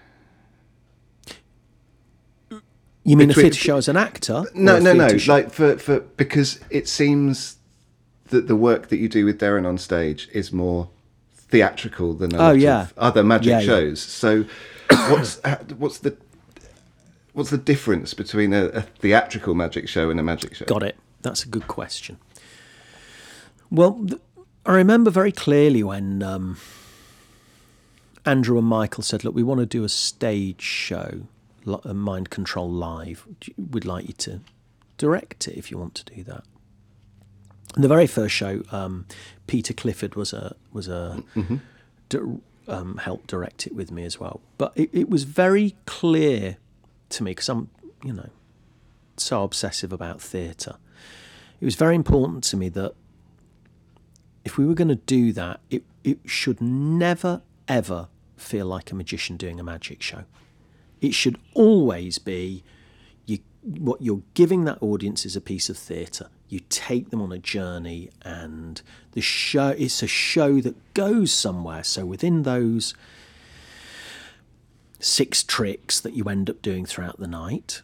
You 3.03 3.17
mean 3.17 3.25
a 3.25 3.33
Between- 3.33 3.43
theatre 3.45 3.57
show 3.57 3.77
as 3.77 3.87
an 3.87 3.97
actor? 3.97 4.43
No, 4.53 4.77
no, 4.79 4.93
no. 4.93 5.17
show- 5.17 5.33
Like 5.33 5.51
for 5.51 5.77
for 5.77 6.01
because 6.01 6.59
it 6.69 6.87
seems 6.87 7.57
that 8.29 8.47
the 8.47 8.55
work 8.55 8.89
that 8.89 8.97
you 8.97 9.09
do 9.09 9.25
with 9.25 9.39
Derren 9.39 9.65
on 9.67 9.77
stage 9.77 10.29
is 10.33 10.51
more 10.53 10.89
theatrical 11.35 12.13
than 12.13 12.33
a 12.33 12.37
Oh, 12.37 12.41
lot 12.47 12.59
yeah. 12.59 12.81
of 12.83 12.93
other 12.97 13.23
magic 13.23 13.49
Yeah, 13.49 13.59
yeah. 13.59 13.65
shows. 13.65 14.01
So, 14.01 14.45
what's 15.09 15.39
uh, 15.43 15.57
what's 15.77 15.97
the 15.99 16.15
what's 17.33 17.49
the 17.49 17.57
difference 17.57 18.13
between 18.13 18.53
a, 18.53 18.65
a 18.65 18.81
theatrical 18.81 19.55
magic 19.55 19.89
show 19.89 20.09
and 20.09 20.19
a 20.19 20.23
magic 20.23 20.53
show? 20.55 20.65
Got 20.65 20.83
it. 20.83 20.95
That's 21.23 21.43
a 21.43 21.47
good 21.47 21.67
question. 21.67 22.17
Well, 23.71 23.93
th- 24.07 24.21
I 24.65 24.73
remember 24.73 25.09
very 25.09 25.31
clearly 25.31 25.81
when 25.83 26.21
um, 26.21 26.57
Andrew 28.25 28.57
and 28.59 28.67
Michael 28.67 29.03
said, 29.03 29.23
"Look, 29.23 29.33
we 29.33 29.43
want 29.43 29.59
to 29.59 29.65
do 29.65 29.83
a 29.83 29.89
stage 29.89 30.61
show, 30.61 31.21
Mind 31.65 32.29
Control 32.29 32.69
Live. 32.69 33.25
We'd 33.57 33.85
like 33.85 34.07
you 34.07 34.13
to 34.13 34.41
direct 34.97 35.47
it 35.47 35.57
if 35.57 35.71
you 35.71 35.77
want 35.77 35.95
to 35.95 36.15
do 36.15 36.23
that." 36.23 36.43
And 37.75 37.83
the 37.83 37.87
very 37.87 38.07
first 38.07 38.35
show, 38.35 38.63
um, 38.71 39.05
Peter 39.47 39.73
Clifford 39.73 40.15
was 40.15 40.33
a 40.33 40.55
was 40.73 40.87
a 40.87 41.23
di- 42.09 42.19
um, 42.67 42.97
helped 42.97 43.27
direct 43.27 43.67
it 43.67 43.75
with 43.75 43.91
me 43.91 44.03
as 44.03 44.19
well. 44.19 44.41
But 44.57 44.73
it, 44.75 44.89
it 44.93 45.09
was 45.09 45.23
very 45.23 45.75
clear 45.85 46.57
to 47.09 47.23
me 47.23 47.31
because 47.31 47.49
I'm, 47.49 47.69
you 48.03 48.13
know, 48.13 48.29
so 49.17 49.43
obsessive 49.43 49.91
about 49.91 50.21
theatre. 50.21 50.77
It 51.59 51.65
was 51.65 51.75
very 51.75 51.95
important 51.95 52.43
to 52.45 52.57
me 52.57 52.69
that 52.69 52.93
if 54.43 54.57
we 54.57 54.65
were 54.65 54.73
going 54.73 54.87
to 54.87 54.95
do 54.95 55.31
that, 55.33 55.59
it, 55.69 55.83
it 56.03 56.19
should 56.25 56.61
never, 56.61 57.41
ever 57.67 58.07
feel 58.35 58.65
like 58.65 58.91
a 58.91 58.95
magician 58.95 59.37
doing 59.37 59.59
a 59.59 59.63
magic 59.63 60.01
show. 60.01 60.23
It 61.01 61.13
should 61.15 61.37
always 61.55 62.19
be 62.19 62.63
you, 63.25 63.39
what 63.63 64.01
you're 64.01 64.21
giving 64.35 64.65
that 64.65 64.81
audience 64.81 65.25
is 65.25 65.35
a 65.35 65.41
piece 65.41 65.67
of 65.69 65.77
theatre. 65.77 66.29
You 66.47 66.61
take 66.69 67.09
them 67.09 67.21
on 67.21 67.31
a 67.31 67.39
journey, 67.39 68.11
and 68.21 68.81
the 69.13 69.21
show 69.21 69.69
it's 69.69 70.03
a 70.03 70.07
show 70.07 70.61
that 70.61 70.93
goes 70.93 71.33
somewhere. 71.33 71.83
So 71.83 72.05
within 72.05 72.43
those 72.43 72.93
six 74.99 75.43
tricks 75.43 75.99
that 75.99 76.13
you 76.13 76.25
end 76.25 76.49
up 76.49 76.61
doing 76.61 76.85
throughout 76.85 77.19
the 77.19 77.27
night, 77.27 77.81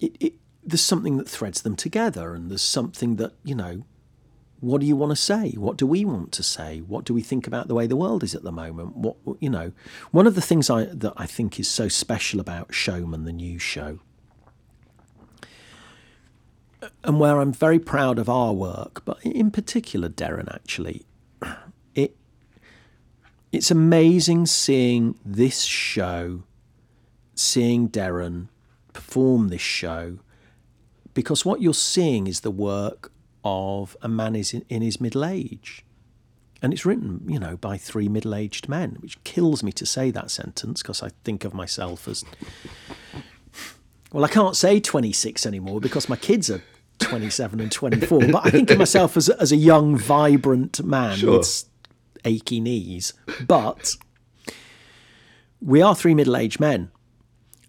it, 0.00 0.16
it, 0.18 0.34
there's 0.64 0.80
something 0.80 1.18
that 1.18 1.28
threads 1.28 1.62
them 1.62 1.76
together, 1.76 2.34
and 2.34 2.50
there's 2.50 2.62
something 2.62 3.16
that 3.16 3.32
you 3.44 3.54
know. 3.54 3.84
What 4.60 4.80
do 4.80 4.86
you 4.86 4.96
want 4.96 5.10
to 5.10 5.16
say? 5.16 5.52
What 5.52 5.76
do 5.76 5.86
we 5.86 6.04
want 6.04 6.32
to 6.32 6.42
say? 6.42 6.80
What 6.80 7.04
do 7.04 7.14
we 7.14 7.22
think 7.22 7.46
about 7.46 7.68
the 7.68 7.74
way 7.74 7.86
the 7.86 7.96
world 7.96 8.24
is 8.24 8.34
at 8.34 8.42
the 8.42 8.50
moment? 8.50 8.96
What 8.96 9.16
you 9.40 9.48
know, 9.48 9.72
one 10.10 10.26
of 10.26 10.34
the 10.34 10.40
things 10.40 10.68
I 10.68 10.84
that 10.86 11.12
I 11.16 11.26
think 11.26 11.60
is 11.60 11.68
so 11.68 11.86
special 11.88 12.40
about 12.40 12.74
Showman, 12.74 13.24
the 13.24 13.32
new 13.32 13.60
show, 13.60 14.00
and 17.04 17.20
where 17.20 17.38
I'm 17.38 17.52
very 17.52 17.78
proud 17.78 18.18
of 18.18 18.28
our 18.28 18.52
work, 18.52 19.04
but 19.04 19.22
in 19.24 19.52
particular 19.52 20.08
Derren 20.08 20.52
actually, 20.52 21.06
it 21.94 22.16
it's 23.52 23.70
amazing 23.70 24.46
seeing 24.46 25.14
this 25.24 25.62
show, 25.62 26.42
seeing 27.36 27.88
Derren 27.88 28.48
perform 28.92 29.48
this 29.48 29.60
show, 29.60 30.18
because 31.14 31.44
what 31.44 31.62
you're 31.62 31.74
seeing 31.74 32.26
is 32.26 32.40
the 32.40 32.50
work 32.50 33.12
of 33.44 33.96
a 34.02 34.08
man 34.08 34.34
is 34.36 34.52
in, 34.54 34.64
in 34.68 34.82
his 34.82 35.00
middle 35.00 35.24
age. 35.24 35.84
And 36.60 36.72
it's 36.72 36.84
written, 36.84 37.22
you 37.28 37.38
know, 37.38 37.56
by 37.56 37.76
three 37.76 38.08
middle 38.08 38.34
aged 38.34 38.68
men, 38.68 38.96
which 39.00 39.22
kills 39.24 39.62
me 39.62 39.70
to 39.72 39.86
say 39.86 40.10
that 40.10 40.30
sentence 40.30 40.82
because 40.82 41.02
I 41.02 41.10
think 41.24 41.44
of 41.44 41.54
myself 41.54 42.08
as. 42.08 42.24
Well, 44.12 44.24
I 44.24 44.28
can't 44.28 44.56
say 44.56 44.80
26 44.80 45.44
anymore 45.46 45.80
because 45.80 46.08
my 46.08 46.16
kids 46.16 46.50
are 46.50 46.62
27 46.98 47.60
and 47.60 47.70
24, 47.70 48.18
but 48.32 48.46
I 48.46 48.50
think 48.50 48.70
of 48.70 48.78
myself 48.78 49.16
as, 49.16 49.28
a, 49.28 49.40
as 49.40 49.52
a 49.52 49.56
young, 49.56 49.96
vibrant 49.96 50.82
man 50.82 51.16
Sure. 51.18 51.38
with 51.38 51.64
achy 52.24 52.58
knees. 52.58 53.12
But 53.46 53.94
we 55.60 55.82
are 55.82 55.94
three 55.94 56.14
middle 56.14 56.36
aged 56.36 56.58
men. 56.58 56.90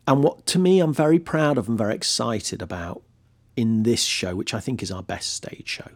And 0.08 0.24
what 0.24 0.46
to 0.48 0.58
me 0.60 0.80
I'm 0.80 0.94
very 0.94 1.20
proud 1.20 1.58
of 1.60 1.68
and 1.70 1.78
very 1.78 1.94
excited 1.94 2.62
about 2.62 3.04
in 3.60 3.84
this 3.84 4.04
show, 4.04 4.38
which 4.38 4.54
I 4.54 4.62
think 4.62 4.82
is 4.82 4.90
our 4.90 5.04
best 5.04 5.34
stage 5.34 5.68
show, 5.68 5.92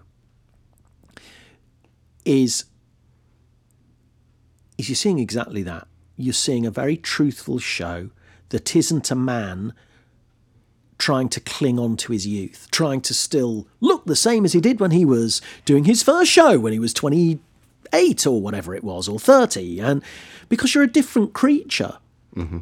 is, 2.26 2.66
is 4.78 4.90
you're 4.90 4.98
seeing 4.98 5.20
exactly 5.20 5.64
that. 5.64 5.88
You're 6.18 6.34
seeing 6.34 6.66
a 6.66 6.72
very 6.72 6.98
truthful 6.98 7.60
show 7.60 8.10
that 8.50 8.76
isn't 8.76 9.10
a 9.10 9.16
man 9.16 9.74
trying 10.98 11.30
to 11.30 11.40
cling 11.40 11.80
on 11.80 11.96
to 11.96 12.12
his 12.12 12.28
youth, 12.28 12.68
trying 12.70 13.00
to 13.00 13.14
still 13.14 13.66
look 13.80 14.04
the 14.04 14.16
same 14.18 14.44
as 14.44 14.52
he 14.52 14.60
did 14.60 14.82
when 14.82 14.92
he 14.92 15.06
was 15.06 15.42
doing 15.64 15.86
his 15.86 16.04
first 16.04 16.30
show 16.30 16.60
when 16.60 16.74
he 16.74 16.80
was 16.80 16.94
28 16.94 18.28
or 18.28 18.42
whatever 18.42 18.76
it 18.76 18.84
was, 18.84 19.08
or 19.08 19.20
30. 19.20 19.80
And 19.80 20.04
because 20.50 20.76
you're 20.76 20.84
a 20.84 20.88
different 20.88 21.32
creature. 21.32 21.98
Mm-hmm. 22.36 22.60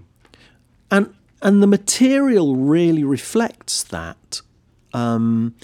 And 0.91 1.15
and 1.41 1.63
the 1.63 1.67
material 1.67 2.55
really 2.55 3.03
reflects 3.03 3.81
that. 3.85 4.41
Um, 4.93 5.55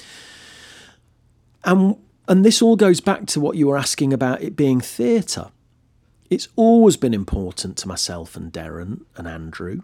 and 1.63 1.96
and 2.28 2.44
this 2.44 2.62
all 2.62 2.76
goes 2.76 3.00
back 3.00 3.26
to 3.28 3.40
what 3.40 3.56
you 3.56 3.68
were 3.68 3.78
asking 3.78 4.13
about 4.13 4.42
it 4.42 4.56
being 4.56 4.82
theatre. 4.82 5.50
It's 6.30 6.50
always 6.58 6.98
been 6.98 7.13
important 7.13 7.78
to 7.78 7.88
myself 7.88 8.36
and 8.36 8.52
Derren 8.52 9.06
and 9.16 9.28
Andrew, 9.28 9.82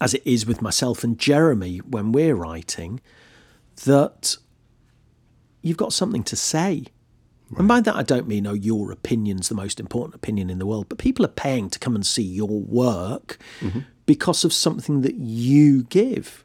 as 0.00 0.14
it 0.14 0.22
is 0.24 0.46
with 0.46 0.62
myself 0.62 1.04
and 1.04 1.18
Jeremy 1.18 1.78
when 1.78 2.12
we're 2.12 2.34
writing, 2.34 3.00
that 3.84 4.36
you've 5.60 5.76
got 5.76 5.92
something 5.92 6.24
to 6.24 6.36
say. 6.36 6.86
And 7.56 7.68
by 7.68 7.80
that, 7.80 7.96
I 7.96 8.02
don't 8.02 8.28
mean, 8.28 8.46
oh, 8.46 8.52
your 8.52 8.92
opinion's 8.92 9.48
the 9.48 9.54
most 9.54 9.80
important 9.80 10.14
opinion 10.14 10.50
in 10.50 10.58
the 10.58 10.66
world, 10.66 10.88
but 10.88 10.98
people 10.98 11.24
are 11.24 11.28
paying 11.28 11.70
to 11.70 11.78
come 11.78 11.94
and 11.94 12.06
see 12.06 12.22
your 12.22 12.48
work 12.48 13.38
because 14.06 14.44
of 14.44 14.52
something 14.52 15.00
that 15.02 15.14
you 15.14 15.84
give. 15.84 16.44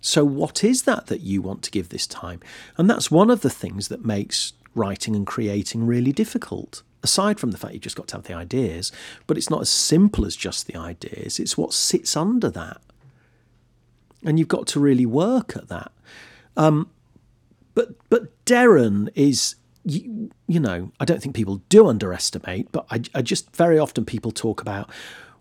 So, 0.00 0.24
what 0.24 0.62
is 0.62 0.82
that 0.82 1.06
that 1.06 1.20
you 1.20 1.42
want 1.42 1.62
to 1.62 1.70
give 1.70 1.88
this 1.88 2.06
time? 2.06 2.40
And 2.76 2.88
that's 2.88 3.10
one 3.10 3.30
of 3.30 3.40
the 3.40 3.50
things 3.50 3.88
that 3.88 4.04
makes 4.04 4.52
writing 4.74 5.16
and 5.16 5.26
creating 5.26 5.86
really 5.86 6.12
difficult. 6.12 6.82
Aside 7.02 7.38
from 7.38 7.52
the 7.52 7.58
fact 7.58 7.74
you've 7.74 7.82
just 7.82 7.96
got 7.96 8.08
to 8.08 8.16
have 8.16 8.24
the 8.24 8.34
ideas, 8.34 8.90
but 9.26 9.36
it's 9.36 9.50
not 9.50 9.60
as 9.60 9.70
simple 9.70 10.24
as 10.24 10.34
just 10.34 10.66
the 10.66 10.76
ideas, 10.76 11.38
it's 11.38 11.56
what 11.56 11.72
sits 11.72 12.16
under 12.16 12.50
that. 12.50 12.80
And 14.24 14.38
you've 14.38 14.48
got 14.48 14.66
to 14.68 14.80
really 14.80 15.06
work 15.06 15.56
at 15.56 15.68
that. 15.68 15.92
Um, 16.56 16.90
but 17.74 17.90
but 18.08 18.44
Derren 18.44 19.08
is 19.14 19.54
you, 19.84 20.30
you 20.48 20.58
know 20.58 20.90
I 20.98 21.04
don't 21.04 21.22
think 21.22 21.36
people 21.36 21.62
do 21.68 21.86
underestimate, 21.86 22.72
but 22.72 22.86
I, 22.90 23.02
I 23.14 23.22
just 23.22 23.54
very 23.54 23.78
often 23.78 24.04
people 24.04 24.32
talk 24.32 24.60
about 24.60 24.90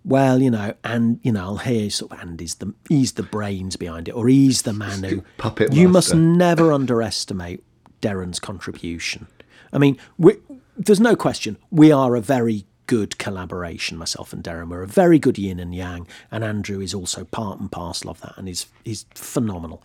well 0.08 0.42
you 0.42 0.50
know 0.50 0.74
and 0.84 1.20
you 1.22 1.32
know 1.32 1.44
I'll 1.44 1.58
hear 1.58 1.90
sort 1.90 2.14
of 2.14 2.20
Andy's 2.20 2.56
the 2.56 2.74
he's 2.88 3.14
the 3.14 3.24
brains 3.24 3.76
behind 3.76 4.08
it 4.08 4.12
or 4.12 4.28
he's 4.28 4.62
the 4.62 4.74
man 4.74 5.04
who 5.04 5.24
Puppet 5.38 5.74
you 5.74 5.90
must 5.90 6.16
never 6.16 6.72
underestimate 6.72 7.64
Derren's 8.02 8.40
contribution. 8.40 9.28
I 9.74 9.78
mean 9.78 9.98
we, 10.18 10.38
there's 10.78 11.02
no 11.02 11.16
question 11.16 11.58
we 11.70 11.92
are 11.92 12.16
a 12.16 12.22
very 12.22 12.66
good 12.88 13.18
collaboration 13.18 13.98
myself 13.98 14.32
and 14.32 14.42
Derren 14.44 14.70
we're 14.70 14.82
a 14.82 14.88
very 14.88 15.20
good 15.20 15.38
yin 15.38 15.60
and 15.60 15.76
yang 15.76 16.08
and 16.32 16.42
Andrew 16.44 16.80
is 16.80 16.94
also 16.94 17.26
part 17.26 17.60
and 17.60 17.70
parcel 17.70 18.10
of 18.10 18.22
that 18.22 18.34
and 18.38 18.48
is 18.48 18.68
is 18.86 19.06
phenomenal. 19.14 19.84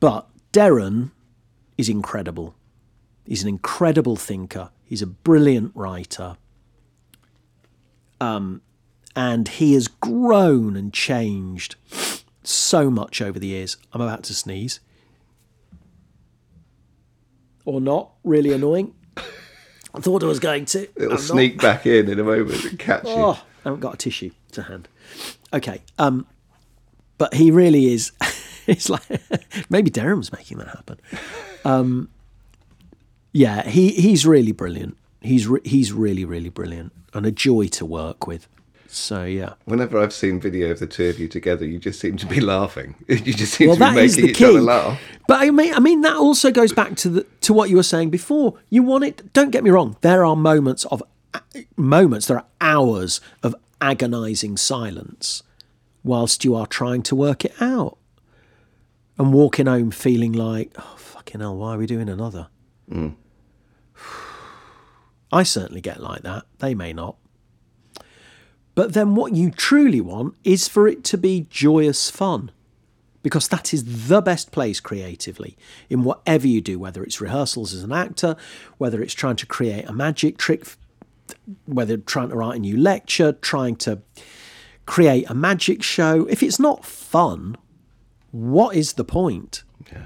But 0.00 0.28
Derren 0.52 1.12
is 1.76 1.88
incredible. 1.88 2.56
He's 3.24 3.42
an 3.42 3.48
incredible 3.48 4.16
thinker. 4.16 4.70
He's 4.84 5.02
a 5.02 5.06
brilliant 5.06 5.72
writer. 5.74 6.36
Um, 8.20 8.62
and 9.14 9.48
he 9.48 9.74
has 9.74 9.88
grown 9.88 10.76
and 10.76 10.92
changed 10.92 11.76
so 12.42 12.90
much 12.90 13.20
over 13.20 13.38
the 13.38 13.48
years. 13.48 13.76
I'm 13.92 14.00
about 14.00 14.22
to 14.24 14.34
sneeze. 14.34 14.80
Or 17.64 17.80
not. 17.80 18.12
Really 18.24 18.52
annoying. 18.52 18.94
I 19.94 20.00
thought 20.00 20.22
I 20.22 20.26
was 20.26 20.38
going 20.38 20.64
to. 20.66 20.82
It'll 20.82 21.04
I'm 21.04 21.10
not. 21.10 21.20
sneak 21.20 21.60
back 21.60 21.86
in 21.86 22.08
in 22.08 22.18
a 22.18 22.24
moment 22.24 22.64
and 22.64 22.78
catch 22.78 23.04
you. 23.04 23.10
Oh, 23.10 23.30
I 23.64 23.68
haven't 23.68 23.80
got 23.80 23.94
a 23.94 23.96
tissue 23.96 24.30
to 24.52 24.62
hand. 24.62 24.88
Okay. 25.52 25.82
Um, 25.98 26.26
but 27.16 27.34
he 27.34 27.50
really 27.50 27.92
is. 27.92 28.12
it's 28.66 28.88
like 28.88 29.02
maybe 29.70 29.90
Derham's 29.90 30.32
making 30.32 30.58
that 30.58 30.68
happen. 30.68 31.00
Um, 31.64 32.10
yeah, 33.32 33.68
he 33.68 33.90
he's 33.90 34.26
really 34.26 34.52
brilliant. 34.52 34.96
He's 35.20 35.46
re- 35.46 35.60
he's 35.64 35.92
really 35.92 36.24
really 36.24 36.48
brilliant 36.50 36.92
and 37.14 37.26
a 37.26 37.30
joy 37.32 37.66
to 37.68 37.84
work 37.86 38.26
with. 38.26 38.48
So 38.90 39.24
yeah. 39.24 39.54
Whenever 39.66 39.98
I've 39.98 40.12
seen 40.14 40.40
video 40.40 40.70
of 40.70 40.78
the 40.78 40.86
two 40.86 41.08
of 41.10 41.18
you 41.18 41.28
together, 41.28 41.66
you 41.66 41.78
just 41.78 42.00
seem 42.00 42.16
to 42.16 42.26
be 42.26 42.40
laughing. 42.40 42.94
You 43.08 43.34
just 43.34 43.54
seem 43.54 43.68
Well, 43.68 43.76
to 43.76 43.80
be 43.90 43.94
that 43.94 44.02
is 44.04 44.16
making 44.16 44.24
the 44.26 44.30
each 44.30 44.42
other 44.42 44.52
key. 44.60 44.64
laugh. 44.64 45.00
But 45.26 45.40
I 45.42 45.50
mean, 45.50 45.74
I 45.74 45.78
mean 45.80 46.00
that 46.02 46.16
also 46.16 46.50
goes 46.50 46.72
back 46.72 46.96
to 46.96 47.08
the 47.10 47.26
to 47.42 47.52
what 47.52 47.68
you 47.70 47.76
were 47.76 47.82
saying 47.82 48.10
before. 48.10 48.54
You 48.70 48.82
want 48.82 49.04
it. 49.04 49.32
Don't 49.34 49.50
get 49.50 49.62
me 49.64 49.70
wrong. 49.70 49.96
There 50.00 50.24
are 50.24 50.36
moments 50.36 50.84
of 50.86 51.02
moments. 51.76 52.26
There 52.26 52.38
are 52.38 52.46
hours 52.60 53.20
of 53.42 53.54
agonising 53.80 54.56
silence, 54.56 55.42
whilst 56.02 56.44
you 56.44 56.54
are 56.54 56.66
trying 56.66 57.02
to 57.02 57.14
work 57.16 57.44
it 57.44 57.54
out, 57.60 57.98
and 59.18 59.32
walking 59.34 59.66
home 59.66 59.90
feeling 59.90 60.32
like, 60.32 60.72
oh 60.78 60.94
fucking 60.96 61.40
hell, 61.40 61.56
why 61.56 61.74
are 61.74 61.78
we 61.78 61.86
doing 61.86 62.08
another? 62.08 62.48
Mm. 62.90 63.14
I 65.32 65.42
certainly 65.42 65.80
get 65.80 66.00
like 66.00 66.22
that. 66.22 66.44
They 66.58 66.74
may 66.74 66.92
not. 66.92 67.16
But 68.74 68.92
then 68.94 69.14
what 69.14 69.34
you 69.34 69.50
truly 69.50 70.00
want 70.00 70.36
is 70.44 70.68
for 70.68 70.86
it 70.86 71.02
to 71.04 71.18
be 71.18 71.46
joyous 71.50 72.10
fun 72.10 72.52
because 73.22 73.48
that 73.48 73.74
is 73.74 74.08
the 74.08 74.20
best 74.20 74.52
place 74.52 74.80
creatively 74.80 75.56
in 75.90 76.04
whatever 76.04 76.46
you 76.46 76.60
do, 76.60 76.78
whether 76.78 77.02
it's 77.02 77.20
rehearsals 77.20 77.74
as 77.74 77.82
an 77.82 77.92
actor, 77.92 78.36
whether 78.78 79.02
it's 79.02 79.14
trying 79.14 79.36
to 79.36 79.46
create 79.46 79.84
a 79.86 79.92
magic 79.92 80.38
trick, 80.38 80.64
whether 81.66 81.96
trying 81.96 82.28
to 82.28 82.36
write 82.36 82.56
a 82.56 82.60
new 82.60 82.76
lecture, 82.76 83.32
trying 83.32 83.76
to 83.76 84.00
create 84.86 85.28
a 85.28 85.34
magic 85.34 85.82
show. 85.82 86.26
If 86.26 86.42
it's 86.42 86.60
not 86.60 86.84
fun, 86.84 87.56
what 88.30 88.76
is 88.76 88.92
the 88.94 89.04
point? 89.04 89.64
Yeah. 89.92 90.04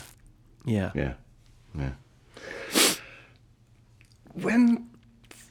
Yeah. 0.65 0.91
Yeah. 0.95 1.15
Yeah. 1.79 1.93
When 4.33 4.89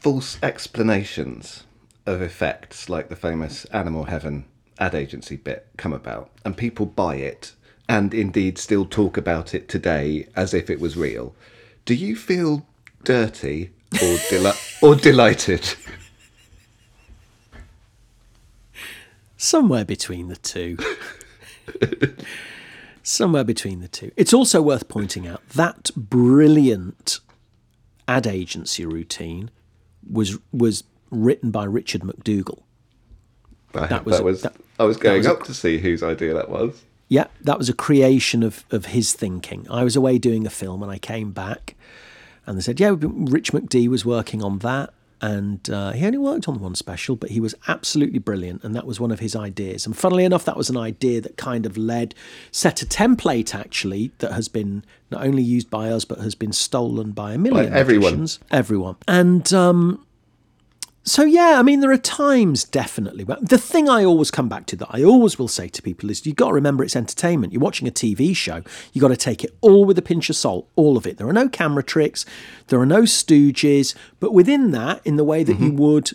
false 0.02 0.40
explanations 0.42 1.64
of 2.08 2.24
effects 2.24 2.90
like 2.90 3.10
the 3.10 3.16
famous 3.16 3.66
Animal 3.66 4.06
Heaven 4.06 4.46
ad 4.80 4.96
agency 4.96 5.36
bit 5.36 5.68
come 5.78 5.94
about 5.94 6.32
and 6.44 6.58
people 6.58 6.88
buy 6.88 7.16
it 7.18 7.54
and 7.88 8.12
indeed 8.12 8.58
still 8.58 8.86
talk 8.86 9.16
about 9.16 9.54
it 9.54 9.70
today 9.70 10.28
as 10.36 10.56
if 10.56 10.72
it 10.72 10.80
was 10.80 10.98
real, 10.98 11.36
do 11.86 11.94
you 11.94 12.16
feel 12.16 12.66
dirty 13.04 13.70
or, 14.02 14.18
or 14.82 14.96
delighted? 14.96 15.76
Somewhere 19.38 19.86
between 19.86 20.30
the 20.30 20.36
two. 20.36 20.78
Somewhere 23.04 23.44
between 23.44 23.82
the 23.82 23.88
two. 23.88 24.12
It's 24.18 24.34
also 24.34 24.64
worth 24.64 24.88
pointing 24.88 25.28
out 25.28 25.48
that 25.50 25.92
brilliant 25.96 27.20
ad 28.08 28.26
agency 28.26 28.84
routine 28.84 29.52
was 30.10 30.38
was 30.52 30.84
written 31.10 31.52
by 31.52 31.64
Richard 31.66 32.02
McDougall. 32.02 32.64
I, 33.74 33.88
That 33.88 34.06
was 34.06 34.18
that 34.18 34.24
was. 34.24 34.42
that- 34.44 34.56
I 34.80 34.84
was 34.84 34.98
going 34.98 35.18
was 35.18 35.28
a- 35.28 35.32
up 35.34 35.44
to 35.44 35.54
see 35.54 35.78
whose 35.78 36.02
idea 36.02 36.34
that 36.34 36.50
was. 36.50 36.84
Yeah, 37.08 37.28
that 37.42 37.58
was 37.58 37.68
a 37.70 37.74
creation 37.74 38.42
of, 38.42 38.64
of 38.72 38.86
his 38.88 39.14
thinking. 39.14 39.68
I 39.70 39.84
was 39.84 39.96
away 39.98 40.18
doing 40.18 40.48
a 40.48 40.50
film 40.50 40.82
and 40.82 40.90
I 40.92 40.98
came 40.98 41.32
back 41.32 41.76
and 42.48 42.58
they 42.58 42.62
said, 42.62 42.80
yeah, 42.80 42.96
Rich 42.98 43.52
McD 43.52 43.88
was 43.90 44.06
working 44.06 44.42
on 44.42 44.60
that. 44.60 44.94
And 45.22 45.70
uh, 45.70 45.92
he 45.92 46.06
only 46.06 46.18
worked 46.18 46.48
on 46.48 46.60
one 46.60 46.74
special, 46.74 47.16
but 47.16 47.30
he 47.30 47.40
was 47.40 47.54
absolutely 47.68 48.20
brilliant. 48.20 48.64
And 48.64 48.76
that 48.76 48.88
was 48.88 49.00
one 49.00 49.12
of 49.12 49.20
his 49.20 49.36
ideas. 49.36 49.86
And 49.86 49.96
funnily 49.96 50.26
enough, 50.26 50.46
that 50.46 50.58
was 50.58 50.70
an 50.70 50.78
idea 50.78 51.22
that 51.22 51.38
kind 51.38 51.66
of 51.66 51.78
led, 51.78 52.16
set 52.52 52.82
a 52.82 52.86
template 52.86 53.54
actually 53.54 54.12
that 54.18 54.32
has 54.32 54.48
been 54.48 54.84
not 55.12 55.24
only 55.24 55.44
used 55.44 55.70
by 55.70 55.90
us, 55.90 56.06
but 56.06 56.20
has 56.20 56.34
been 56.34 56.52
stolen 56.52 57.12
by 57.12 57.34
a 57.34 57.38
million 57.38 57.72
everyone. 57.72 58.28
Everyone. 58.50 58.96
And 59.08 59.54
um, 59.54 60.06
so 61.04 61.24
yeah, 61.24 61.56
I 61.58 61.64
mean, 61.64 61.80
there 61.80 61.92
are 61.92 61.98
times 61.98 62.64
definitely. 62.64 63.24
But 63.24 63.50
the 63.50 63.58
thing 63.58 63.90
I 63.90 64.06
always 64.06 64.30
come 64.30 64.48
back 64.48 64.68
to 64.68 64.76
that 64.78 64.88
I 64.92 65.04
always 65.04 65.40
will 65.40 65.48
say 65.48 65.68
to 65.68 65.82
people 65.82 66.12
is 66.12 66.26
you've 66.26 66.36
got 66.36 66.50
to 66.50 66.54
remember 66.54 66.84
it's 66.84 66.96
entertainment. 66.96 67.54
You're 67.54 67.62
watching 67.62 67.88
a 67.88 67.92
TV 67.92 68.36
show. 68.36 68.62
You've 68.94 69.02
got 69.02 69.08
to 69.08 69.18
take 69.18 69.44
it 69.44 69.56
all 69.62 69.86
with 69.86 69.98
a 69.98 70.04
pinch 70.04 70.30
of 70.30 70.36
salt, 70.36 70.68
all 70.76 70.98
of 70.98 71.08
it. 71.08 71.18
There 71.18 71.28
are 71.28 71.34
no 71.34 71.50
camera 71.50 71.84
tricks, 71.84 72.26
there 72.68 72.80
are 72.80 72.86
no 72.86 73.02
stooges, 73.02 73.96
but 74.20 74.34
within 74.34 74.72
that, 74.72 75.02
in 75.04 75.16
the 75.16 75.24
way 75.24 75.44
that 75.44 75.60
you 75.60 75.70
mm-hmm. 75.70 75.78
would 75.78 76.12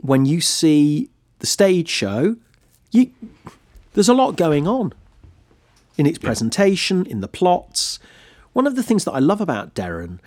when 0.00 0.26
you 0.26 0.40
see 0.42 1.08
the 1.38 1.46
stage 1.46 1.88
show, 1.88 2.36
you 2.90 3.10
there's 3.94 4.08
a 4.08 4.14
lot 4.14 4.36
going 4.36 4.68
on 4.68 4.92
in 5.96 6.04
its 6.04 6.18
presentation, 6.18 7.06
in 7.06 7.22
the 7.22 7.28
plots. 7.28 7.98
One 8.52 8.66
of 8.66 8.76
the 8.76 8.82
things 8.82 9.04
that 9.04 9.12
I 9.12 9.18
love 9.18 9.40
about 9.40 9.74
Derren 9.74 10.18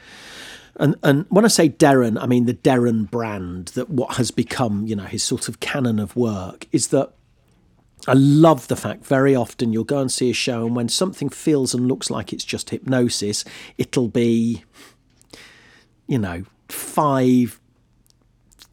and 0.80 0.96
and 1.04 1.26
when 1.30 1.46
I 1.46 1.50
say 1.50 1.70
Derren, 1.70 2.22
I 2.22 2.26
mean 2.26 2.46
the 2.46 2.54
Derren 2.54 3.10
brand 3.10 3.70
that 3.70 3.90
what 3.90 4.16
has 4.16 4.32
become, 4.32 4.88
you 4.88 4.96
know, 4.96 5.04
his 5.04 5.24
sort 5.24 5.48
of 5.48 5.60
canon 5.60 6.00
of 6.00 6.16
work 6.16 6.66
is 6.72 6.88
that 6.88 7.12
I 8.08 8.14
love 8.14 8.68
the 8.70 8.78
fact 8.78 9.06
very 9.06 9.36
often 9.36 9.74
you'll 9.74 9.84
go 9.84 10.00
and 10.00 10.12
see 10.12 10.30
a 10.30 10.34
show 10.34 10.66
and 10.66 10.76
when 10.76 10.90
something 10.90 11.30
feels 11.30 11.74
and 11.74 11.88
looks 11.88 12.10
like 12.10 12.34
it's 12.34 12.46
just 12.46 12.70
hypnosis, 12.70 13.44
it'll 13.78 14.08
be 14.08 14.64
you 16.10 16.18
know, 16.18 16.44
five 16.68 17.60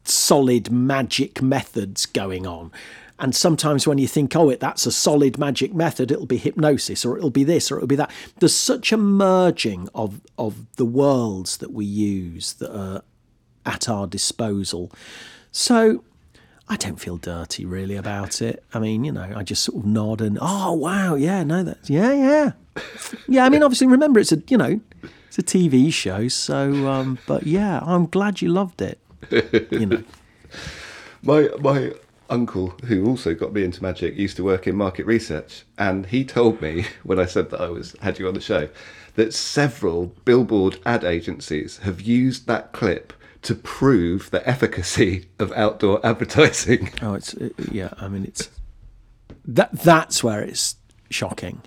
solid 0.03 0.71
magic 0.71 1.41
methods 1.41 2.05
going 2.07 2.47
on. 2.47 2.71
And 3.19 3.35
sometimes 3.35 3.87
when 3.87 3.97
you 3.97 4.07
think, 4.07 4.35
oh, 4.35 4.49
it 4.49 4.59
that's 4.59 4.85
a 4.85 4.91
solid 4.91 5.37
magic 5.37 5.73
method, 5.73 6.11
it'll 6.11 6.25
be 6.25 6.37
hypnosis, 6.37 7.03
or 7.03 7.17
it'll 7.17 7.29
be 7.29 7.43
this, 7.43 7.71
or 7.71 7.77
it'll 7.77 7.87
be 7.87 7.95
that. 7.95 8.11
There's 8.39 8.55
such 8.55 8.91
a 8.91 8.97
merging 8.97 9.89
of 9.95 10.21
of 10.37 10.65
the 10.75 10.85
worlds 10.85 11.57
that 11.57 11.71
we 11.71 11.85
use 11.85 12.53
that 12.53 12.75
are 12.75 13.01
at 13.65 13.89
our 13.89 14.07
disposal. 14.07 14.91
So 15.51 16.03
I 16.69 16.75
don't 16.75 16.99
feel 16.99 17.17
dirty 17.17 17.65
really 17.65 17.95
about 17.95 18.41
it. 18.41 18.63
I 18.73 18.79
mean, 18.79 19.03
you 19.03 19.11
know, 19.11 19.33
I 19.35 19.43
just 19.43 19.63
sort 19.63 19.83
of 19.83 19.85
nod 19.85 20.21
and 20.21 20.37
oh 20.39 20.73
wow, 20.73 21.15
yeah, 21.15 21.43
no, 21.43 21.63
that's 21.63 21.89
yeah, 21.89 22.13
yeah, 22.13 22.51
yeah. 23.27 23.45
I 23.45 23.49
mean, 23.49 23.63
obviously, 23.63 23.87
remember 23.87 24.19
it's 24.19 24.31
a 24.31 24.43
you 24.47 24.57
know, 24.57 24.79
it's 25.27 25.39
a 25.39 25.43
TV 25.43 25.91
show, 25.91 26.27
so 26.27 26.87
um, 26.87 27.17
but 27.25 27.47
yeah, 27.47 27.79
I'm 27.83 28.05
glad 28.05 28.41
you 28.41 28.49
loved 28.49 28.81
it. 28.81 28.99
You 29.71 29.85
know. 29.87 30.03
My 31.23 31.49
my 31.59 31.91
uncle, 32.29 32.69
who 32.85 33.05
also 33.05 33.33
got 33.33 33.53
me 33.53 33.63
into 33.63 33.81
magic, 33.83 34.15
used 34.15 34.37
to 34.37 34.43
work 34.43 34.67
in 34.67 34.75
market 34.75 35.05
research, 35.05 35.63
and 35.77 36.07
he 36.07 36.23
told 36.25 36.61
me 36.61 36.85
when 37.03 37.19
I 37.19 37.25
said 37.25 37.49
that 37.51 37.61
I 37.61 37.69
was 37.69 37.95
had 38.01 38.19
you 38.19 38.27
on 38.27 38.33
the 38.33 38.41
show 38.41 38.69
that 39.15 39.33
several 39.33 40.13
billboard 40.25 40.79
ad 40.85 41.03
agencies 41.03 41.79
have 41.79 41.99
used 41.99 42.45
that 42.47 42.71
clip 42.71 43.13
to 43.41 43.55
prove 43.55 44.29
the 44.29 44.47
efficacy 44.47 45.25
of 45.39 45.51
outdoor 45.53 45.99
advertising. 46.05 46.91
Oh, 47.01 47.13
it's 47.13 47.35
yeah. 47.71 47.89
I 47.97 48.07
mean, 48.07 48.25
it's 48.25 48.49
that. 49.45 49.71
That's 49.71 50.23
where 50.23 50.41
it's 50.41 50.75
shocking. 51.09 51.61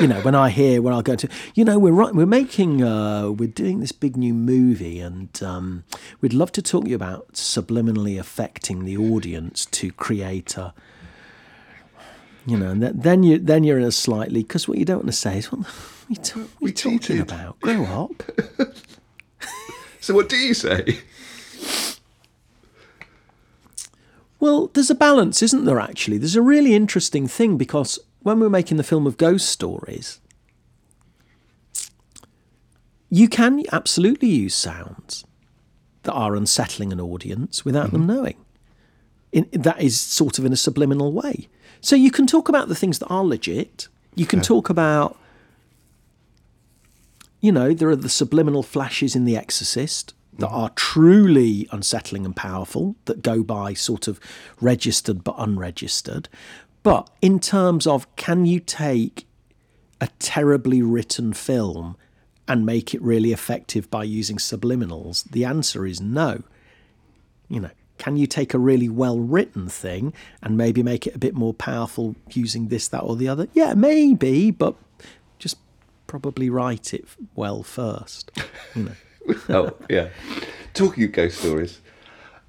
You 0.00 0.06
know, 0.06 0.20
when 0.22 0.34
I 0.34 0.50
hear 0.50 0.80
when 0.82 0.92
I'll 0.94 1.02
go 1.02 1.16
to, 1.16 1.28
you 1.54 1.64
know, 1.64 1.78
we're 1.78 1.92
right, 1.92 2.14
we're 2.14 2.26
making, 2.26 2.82
uh, 2.82 3.30
we're 3.30 3.48
doing 3.48 3.80
this 3.80 3.92
big 3.92 4.16
new 4.16 4.32
movie, 4.34 4.98
and 5.00 5.28
um, 5.42 5.84
we'd 6.20 6.32
love 6.32 6.52
to 6.52 6.62
talk 6.62 6.84
to 6.84 6.90
you 6.90 6.96
about 6.96 7.32
subliminally 7.34 8.18
affecting 8.18 8.84
the 8.84 8.96
audience 8.96 9.66
to 9.66 9.92
create 9.92 10.56
a. 10.56 10.72
You 12.44 12.56
know, 12.58 12.70
and 12.70 12.80
th- 12.80 12.94
then 12.96 13.22
you 13.22 13.38
then 13.38 13.62
you're 13.62 13.78
in 13.78 13.84
a 13.84 13.92
slightly 13.92 14.42
because 14.42 14.66
what 14.66 14.76
you 14.78 14.84
don't 14.84 14.96
want 14.98 15.06
to 15.06 15.12
say 15.12 15.38
is 15.38 15.52
what, 15.52 15.60
the- 15.60 15.72
what 16.08 16.34
are 16.34 16.38
you, 16.40 16.48
what 16.58 16.62
are 16.62 16.68
you 16.68 16.74
talking 16.74 16.98
cheated. 16.98 17.20
about? 17.22 17.60
Grow 17.60 17.84
up. 17.84 18.22
So 20.00 20.14
what 20.14 20.28
do 20.28 20.36
you 20.36 20.52
say? 20.52 20.98
Well, 24.40 24.66
there's 24.74 24.90
a 24.90 24.94
balance, 24.96 25.42
isn't 25.42 25.64
there, 25.64 25.78
actually? 25.78 26.18
There's 26.18 26.34
a 26.34 26.42
really 26.42 26.74
interesting 26.74 27.28
thing 27.28 27.56
because 27.56 28.00
when 28.22 28.40
we're 28.40 28.48
making 28.48 28.76
the 28.76 28.82
film 28.82 29.06
of 29.06 29.16
ghost 29.16 29.48
stories, 29.48 30.20
you 33.10 33.28
can 33.28 33.62
absolutely 33.72 34.28
use 34.28 34.54
sounds 34.54 35.24
that 36.04 36.12
are 36.12 36.34
unsettling 36.34 36.92
an 36.92 37.00
audience 37.00 37.64
without 37.64 37.92
them 37.92 38.06
mm-hmm. 38.06 38.16
knowing. 38.16 38.36
In, 39.32 39.48
that 39.52 39.80
is 39.80 40.00
sort 40.00 40.38
of 40.38 40.44
in 40.44 40.52
a 40.52 40.56
subliminal 40.56 41.12
way. 41.12 41.48
So 41.80 41.96
you 41.96 42.10
can 42.10 42.26
talk 42.26 42.48
about 42.48 42.68
the 42.68 42.74
things 42.74 42.98
that 42.98 43.06
are 43.06 43.24
legit. 43.24 43.88
You 44.14 44.26
can 44.26 44.40
talk 44.40 44.68
about, 44.68 45.18
you 47.40 47.50
know, 47.50 47.72
there 47.72 47.88
are 47.88 47.96
the 47.96 48.08
subliminal 48.08 48.62
flashes 48.62 49.16
in 49.16 49.24
The 49.24 49.36
Exorcist 49.36 50.14
that 50.38 50.46
mm-hmm. 50.46 50.54
are 50.54 50.70
truly 50.70 51.68
unsettling 51.72 52.24
and 52.24 52.36
powerful, 52.36 52.96
that 53.06 53.22
go 53.22 53.42
by 53.42 53.74
sort 53.74 54.06
of 54.08 54.20
registered 54.60 55.24
but 55.24 55.34
unregistered. 55.38 56.28
But 56.82 57.08
in 57.20 57.38
terms 57.38 57.86
of 57.86 58.14
can 58.16 58.46
you 58.46 58.60
take 58.60 59.26
a 60.00 60.08
terribly 60.18 60.82
written 60.82 61.32
film 61.32 61.96
and 62.48 62.66
make 62.66 62.92
it 62.94 63.00
really 63.02 63.32
effective 63.32 63.90
by 63.90 64.04
using 64.04 64.36
subliminals? 64.36 65.24
The 65.30 65.44
answer 65.44 65.86
is 65.86 66.00
no. 66.00 66.42
You 67.48 67.60
know, 67.60 67.70
can 67.98 68.16
you 68.16 68.26
take 68.26 68.52
a 68.52 68.58
really 68.58 68.88
well 68.88 69.20
written 69.20 69.68
thing 69.68 70.12
and 70.42 70.56
maybe 70.56 70.82
make 70.82 71.06
it 71.06 71.14
a 71.14 71.18
bit 71.18 71.34
more 71.34 71.54
powerful 71.54 72.16
using 72.30 72.68
this, 72.68 72.88
that, 72.88 73.00
or 73.00 73.14
the 73.14 73.28
other? 73.28 73.46
Yeah, 73.52 73.74
maybe, 73.74 74.50
but 74.50 74.74
just 75.38 75.56
probably 76.08 76.50
write 76.50 76.92
it 76.92 77.04
well 77.36 77.62
first. 77.62 78.32
You 78.74 78.84
know. 78.84 78.92
oh 79.50 79.76
yeah. 79.88 80.08
Talking 80.74 81.04
of 81.04 81.12
ghost 81.12 81.38
stories, 81.38 81.80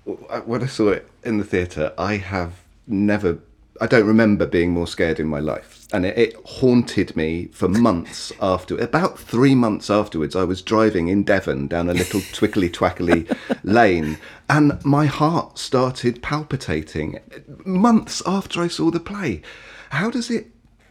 when 0.05 0.63
I 0.63 0.67
saw 0.67 0.89
it 0.89 1.07
in 1.23 1.37
the 1.37 1.43
theatre, 1.43 1.93
I 1.97 2.17
have 2.17 2.53
never. 2.87 3.39
I 3.81 3.87
don't 3.87 4.05
remember 4.05 4.45
being 4.45 4.71
more 4.71 4.87
scared 4.87 5.19
in 5.19 5.27
my 5.27 5.39
life, 5.39 5.87
and 5.91 6.05
it, 6.05 6.17
it 6.17 6.35
haunted 6.45 7.15
me 7.15 7.47
for 7.47 7.67
months 7.67 8.31
after. 8.39 8.77
About 8.77 9.19
three 9.19 9.55
months 9.55 9.89
afterwards, 9.89 10.35
I 10.35 10.43
was 10.43 10.61
driving 10.61 11.07
in 11.07 11.23
Devon 11.23 11.67
down 11.67 11.89
a 11.89 11.93
little 11.93 12.21
twickly 12.33 12.69
twackly 12.69 13.27
lane, 13.63 14.17
and 14.49 14.83
my 14.85 15.05
heart 15.05 15.57
started 15.57 16.21
palpitating. 16.21 17.19
Months 17.65 18.21
after 18.25 18.61
I 18.61 18.67
saw 18.67 18.91
the 18.91 18.99
play, 18.99 19.41
how 19.89 20.09
does 20.09 20.29
it? 20.29 20.47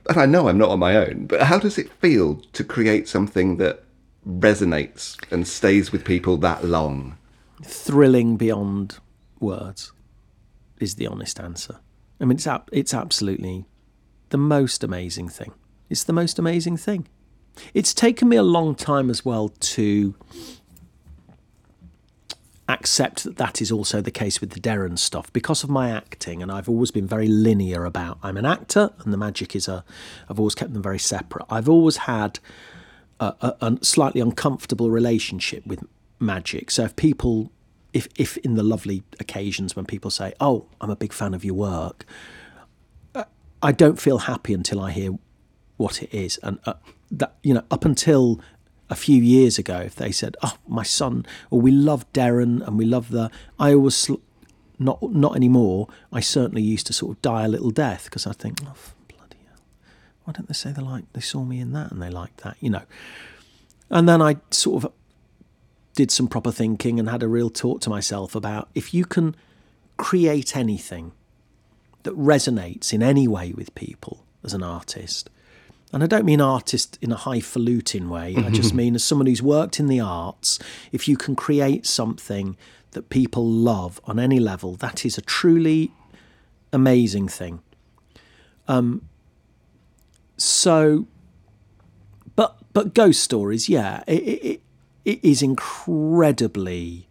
And 0.08 0.18
I 0.18 0.26
know 0.26 0.48
I'm 0.48 0.58
not 0.58 0.70
on 0.70 0.80
my 0.80 0.96
own, 0.96 1.26
but 1.26 1.42
how 1.42 1.58
does 1.58 1.78
it 1.78 1.92
feel 2.00 2.42
to 2.52 2.64
create 2.64 3.08
something 3.08 3.58
that 3.58 3.84
resonates 4.26 5.16
and 5.32 5.46
stays 5.46 5.92
with 5.92 6.04
people 6.04 6.36
that 6.38 6.64
long. 6.64 7.18
thrilling 7.64 8.36
beyond 8.36 8.98
words 9.40 9.92
is 10.78 10.96
the 10.96 11.06
honest 11.06 11.38
answer. 11.38 11.78
I 12.22 12.24
mean, 12.24 12.36
it's 12.36 12.46
ab- 12.46 12.70
it's 12.72 12.94
absolutely 12.94 13.66
the 14.30 14.38
most 14.38 14.84
amazing 14.84 15.28
thing. 15.28 15.52
It's 15.90 16.04
the 16.04 16.12
most 16.12 16.38
amazing 16.38 16.76
thing. 16.78 17.08
It's 17.74 17.92
taken 17.92 18.28
me 18.28 18.36
a 18.36 18.42
long 18.42 18.74
time 18.74 19.10
as 19.10 19.24
well 19.24 19.48
to 19.48 20.14
accept 22.68 23.24
that 23.24 23.36
that 23.36 23.60
is 23.60 23.70
also 23.70 24.00
the 24.00 24.10
case 24.10 24.40
with 24.40 24.50
the 24.50 24.60
Derren 24.60 24.98
stuff 24.98 25.30
because 25.32 25.64
of 25.64 25.68
my 25.68 25.90
acting, 25.90 26.42
and 26.42 26.50
I've 26.50 26.68
always 26.68 26.92
been 26.92 27.06
very 27.06 27.26
linear 27.28 27.84
about. 27.84 28.18
I'm 28.22 28.36
an 28.36 28.46
actor, 28.46 28.90
and 29.00 29.12
the 29.12 29.18
magic 29.18 29.54
is 29.56 29.68
a. 29.68 29.84
I've 30.30 30.38
always 30.38 30.54
kept 30.54 30.72
them 30.72 30.82
very 30.82 31.00
separate. 31.00 31.44
I've 31.50 31.68
always 31.68 31.98
had 31.98 32.38
a, 33.20 33.34
a, 33.40 33.56
a 33.60 33.84
slightly 33.84 34.20
uncomfortable 34.20 34.90
relationship 34.90 35.66
with 35.66 35.84
magic. 36.20 36.70
So 36.70 36.84
if 36.84 36.96
people, 36.96 37.50
if 37.92 38.08
if 38.16 38.36
in 38.38 38.54
the 38.54 38.62
lovely 38.62 39.02
occasions 39.20 39.76
when 39.76 39.84
people 39.84 40.10
say, 40.10 40.34
"Oh, 40.40 40.66
I'm 40.80 40.90
a 40.90 40.96
big 40.96 41.12
fan 41.12 41.34
of 41.34 41.44
your 41.44 41.54
work," 41.54 42.06
uh, 43.14 43.24
I 43.62 43.72
don't 43.72 44.00
feel 44.00 44.18
happy 44.18 44.54
until 44.54 44.80
I 44.80 44.90
hear 44.92 45.18
what 45.76 46.02
it 46.02 46.12
is, 46.12 46.38
and 46.42 46.58
uh, 46.66 46.74
that 47.10 47.36
you 47.42 47.54
know, 47.54 47.64
up 47.70 47.84
until 47.84 48.40
a 48.90 48.94
few 48.94 49.22
years 49.22 49.58
ago, 49.58 49.78
if 49.78 49.94
they 49.94 50.12
said, 50.12 50.36
"Oh, 50.42 50.56
my 50.66 50.82
son," 50.82 51.26
or 51.50 51.60
"We 51.60 51.70
love 51.70 52.10
Derren 52.12 52.66
and 52.66 52.78
we 52.78 52.84
love 52.84 53.10
the," 53.10 53.30
I 53.58 53.74
always 53.74 53.94
sl- 53.94 54.22
not 54.78 55.02
not 55.02 55.36
anymore. 55.36 55.88
I 56.12 56.20
certainly 56.20 56.62
used 56.62 56.86
to 56.88 56.92
sort 56.92 57.16
of 57.16 57.22
die 57.22 57.44
a 57.44 57.48
little 57.48 57.70
death 57.70 58.04
because 58.04 58.26
I 58.26 58.32
think, 58.32 58.60
"Oh, 58.62 58.74
bloody 59.08 59.38
hell." 59.48 59.60
Why 60.24 60.32
don't 60.32 60.48
they 60.48 60.54
say 60.54 60.72
they 60.72 60.82
like 60.82 61.12
they 61.12 61.20
saw 61.20 61.44
me 61.44 61.60
in 61.60 61.72
that 61.72 61.92
and 61.92 62.00
they 62.00 62.10
liked 62.10 62.42
that? 62.42 62.56
You 62.60 62.70
know. 62.70 62.82
And 63.90 64.08
then 64.08 64.22
I 64.22 64.36
sort 64.50 64.84
of 64.84 64.92
did 65.94 66.10
some 66.10 66.28
proper 66.28 66.50
thinking 66.50 66.98
and 66.98 67.08
had 67.08 67.22
a 67.22 67.28
real 67.28 67.50
talk 67.50 67.80
to 67.82 67.90
myself 67.90 68.34
about 68.34 68.68
if 68.74 68.94
you 68.94 69.04
can 69.04 69.36
create 69.96 70.56
anything 70.56 71.12
that 72.02 72.16
resonates 72.16 72.92
in 72.92 73.02
any 73.02 73.28
way 73.28 73.52
with 73.52 73.74
people 73.74 74.24
as 74.42 74.54
an 74.54 74.62
artist. 74.62 75.30
And 75.92 76.02
I 76.02 76.06
don't 76.06 76.24
mean 76.24 76.40
artist 76.40 76.98
in 77.02 77.12
a 77.12 77.16
highfalutin 77.16 78.08
way. 78.08 78.34
I 78.36 78.50
just 78.50 78.72
mean 78.74 78.94
as 78.94 79.04
someone 79.04 79.26
who's 79.26 79.42
worked 79.42 79.78
in 79.78 79.88
the 79.88 80.00
arts, 80.00 80.58
if 80.90 81.06
you 81.06 81.16
can 81.16 81.36
create 81.36 81.86
something 81.86 82.56
that 82.92 83.10
people 83.10 83.46
love 83.46 84.00
on 84.04 84.18
any 84.18 84.40
level, 84.40 84.74
that 84.76 85.04
is 85.04 85.18
a 85.18 85.22
truly 85.22 85.92
amazing 86.72 87.28
thing. 87.28 87.60
Um, 88.68 89.02
so, 90.38 91.06
but 92.36 92.56
but 92.72 92.94
ghost 92.94 93.22
stories, 93.22 93.68
yeah, 93.68 94.02
it, 94.06 94.22
it, 94.22 94.62
it 95.04 95.22
is 95.22 95.42
incredibly 95.42 97.08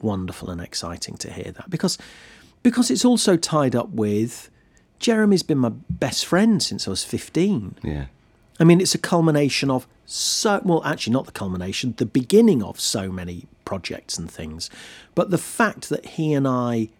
wonderful 0.00 0.50
and 0.50 0.60
exciting 0.60 1.16
to 1.16 1.32
hear 1.32 1.52
that 1.52 1.68
because 1.68 1.98
because 2.62 2.90
it's 2.90 3.04
also 3.04 3.36
tied 3.36 3.74
up 3.74 3.90
with 3.90 4.50
Jeremy's 4.98 5.42
been 5.42 5.58
my 5.58 5.72
best 5.90 6.24
friend 6.24 6.62
since 6.62 6.86
I 6.86 6.90
was 6.90 7.04
15. 7.04 7.76
Yeah. 7.82 8.06
I 8.60 8.64
mean, 8.64 8.80
it's 8.80 8.94
a 8.94 8.98
culmination 8.98 9.70
of 9.70 9.86
so 10.06 10.60
well, 10.64 10.84
actually, 10.84 11.12
not 11.12 11.26
the 11.26 11.32
culmination, 11.32 11.94
the 11.96 12.06
beginning 12.06 12.62
of 12.62 12.78
so 12.78 13.10
many 13.10 13.46
projects 13.64 14.18
and 14.18 14.30
things, 14.30 14.70
but 15.14 15.30
the 15.30 15.38
fact 15.38 15.88
that 15.88 16.04
he 16.04 16.32
and 16.34 16.46
I, 16.46 16.90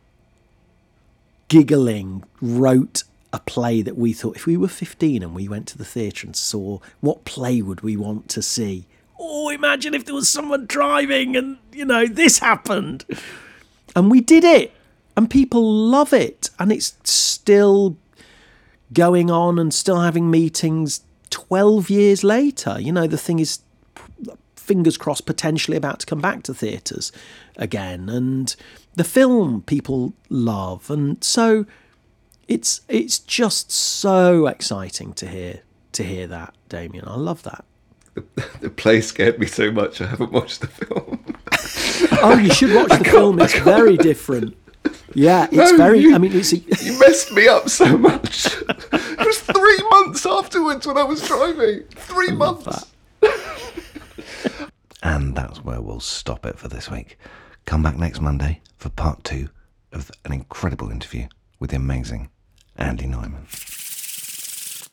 giggling, 1.48 2.24
wrote 2.40 3.04
a 3.32 3.38
play 3.38 3.82
that 3.82 3.96
we 3.96 4.12
thought 4.12 4.37
if 4.37 4.46
we 4.46 4.56
were 4.56 4.68
15 4.68 5.22
and 5.22 5.35
we 5.35 5.48
went 5.48 5.66
to 5.68 5.78
the 5.78 5.85
theatre 5.85 6.26
and 6.26 6.37
saw 6.37 6.78
what 7.00 7.24
play 7.24 7.62
would 7.62 7.82
we 7.82 7.96
want 7.96 8.28
to 8.30 8.42
see? 8.42 8.87
Oh, 9.24 9.50
imagine 9.50 9.94
if 9.94 10.04
there 10.04 10.14
was 10.14 10.28
someone 10.28 10.66
driving 10.66 11.37
and, 11.37 11.58
you 11.72 11.85
know, 11.85 12.06
this 12.06 12.40
happened. 12.40 13.04
And 13.94 14.11
we 14.11 14.20
did 14.20 14.42
it. 14.42 14.74
And 15.16 15.30
people 15.30 15.62
love 15.62 16.12
it. 16.12 16.50
And 16.58 16.72
it's 16.72 16.96
still 17.04 17.96
going 18.92 19.30
on 19.30 19.58
and 19.58 19.72
still 19.72 20.00
having 20.00 20.30
meetings 20.30 21.02
12 21.30 21.88
years 21.88 22.24
later. 22.24 22.80
You 22.80 22.92
know, 22.92 23.06
the 23.06 23.16
thing 23.16 23.38
is, 23.38 23.61
fingers 24.56 24.96
crossed, 24.96 25.26
potentially 25.26 25.76
about 25.76 26.00
to 26.00 26.06
come 26.06 26.20
back 26.20 26.42
to 26.44 26.54
theatres 26.54 27.12
again. 27.56 28.08
And 28.08 28.54
the 28.94 29.04
film 29.04 29.62
people 29.62 30.14
love. 30.28 30.90
And 30.90 31.22
so 31.22 31.66
it's 32.48 32.80
it's 32.88 33.18
just 33.18 33.70
so 33.70 34.46
exciting 34.46 35.12
to 35.14 35.26
hear 35.26 35.61
to 35.92 36.02
hear 36.02 36.26
that, 36.26 36.54
Damien. 36.68 37.06
I 37.06 37.16
love 37.16 37.42
that. 37.44 37.64
The, 38.14 38.25
the 38.61 38.70
play 38.70 39.01
scared 39.01 39.38
me 39.38 39.46
so 39.46 39.70
much 39.70 40.01
I 40.01 40.07
haven't 40.07 40.33
watched 40.33 40.61
the 40.61 40.66
film. 40.66 41.25
oh, 42.22 42.37
you 42.38 42.53
should 42.53 42.75
watch 42.75 42.98
the 42.98 43.05
film. 43.05 43.40
It's 43.40 43.59
very 43.61 43.96
different. 43.96 44.57
Yeah, 45.14 45.44
it's 45.51 45.72
No, 45.72 45.77
very. 45.77 46.01
you- 46.01 46.14
I 46.14 46.18
mean, 46.18 46.33
it's. 46.35 46.53
you 46.53 46.98
messed 46.98 47.33
me 47.33 47.48
up 47.48 47.68
so 47.68 47.96
much. 47.96 48.46
it 48.46 49.18
was 49.27 49.40
three 49.40 49.79
months 49.90 50.27
afterwards 50.27 50.87
when 50.87 50.96
I 50.98 51.05
was 51.05 51.27
driving. 51.27 51.85
Three 51.90 52.33
months. 52.33 52.87
and 55.03 55.35
that's 55.35 55.62
where 55.64 55.81
we'll 55.81 56.01
stop 56.01 56.46
it 56.46 56.59
for 56.59 56.68
this 56.68 56.90
week. 56.90 57.18
Come 57.66 57.83
back 57.83 57.96
next 57.96 58.20
Monday 58.20 58.61
for 58.77 58.88
part 58.90 59.22
two 59.25 59.48
of 59.92 60.11
an 60.25 60.33
incredible 60.33 60.90
interview 60.90 61.27
with 61.61 61.70
the 61.70 61.77
amazing 61.77 62.31
Andy 62.77 63.07
Nyman. 63.07 63.46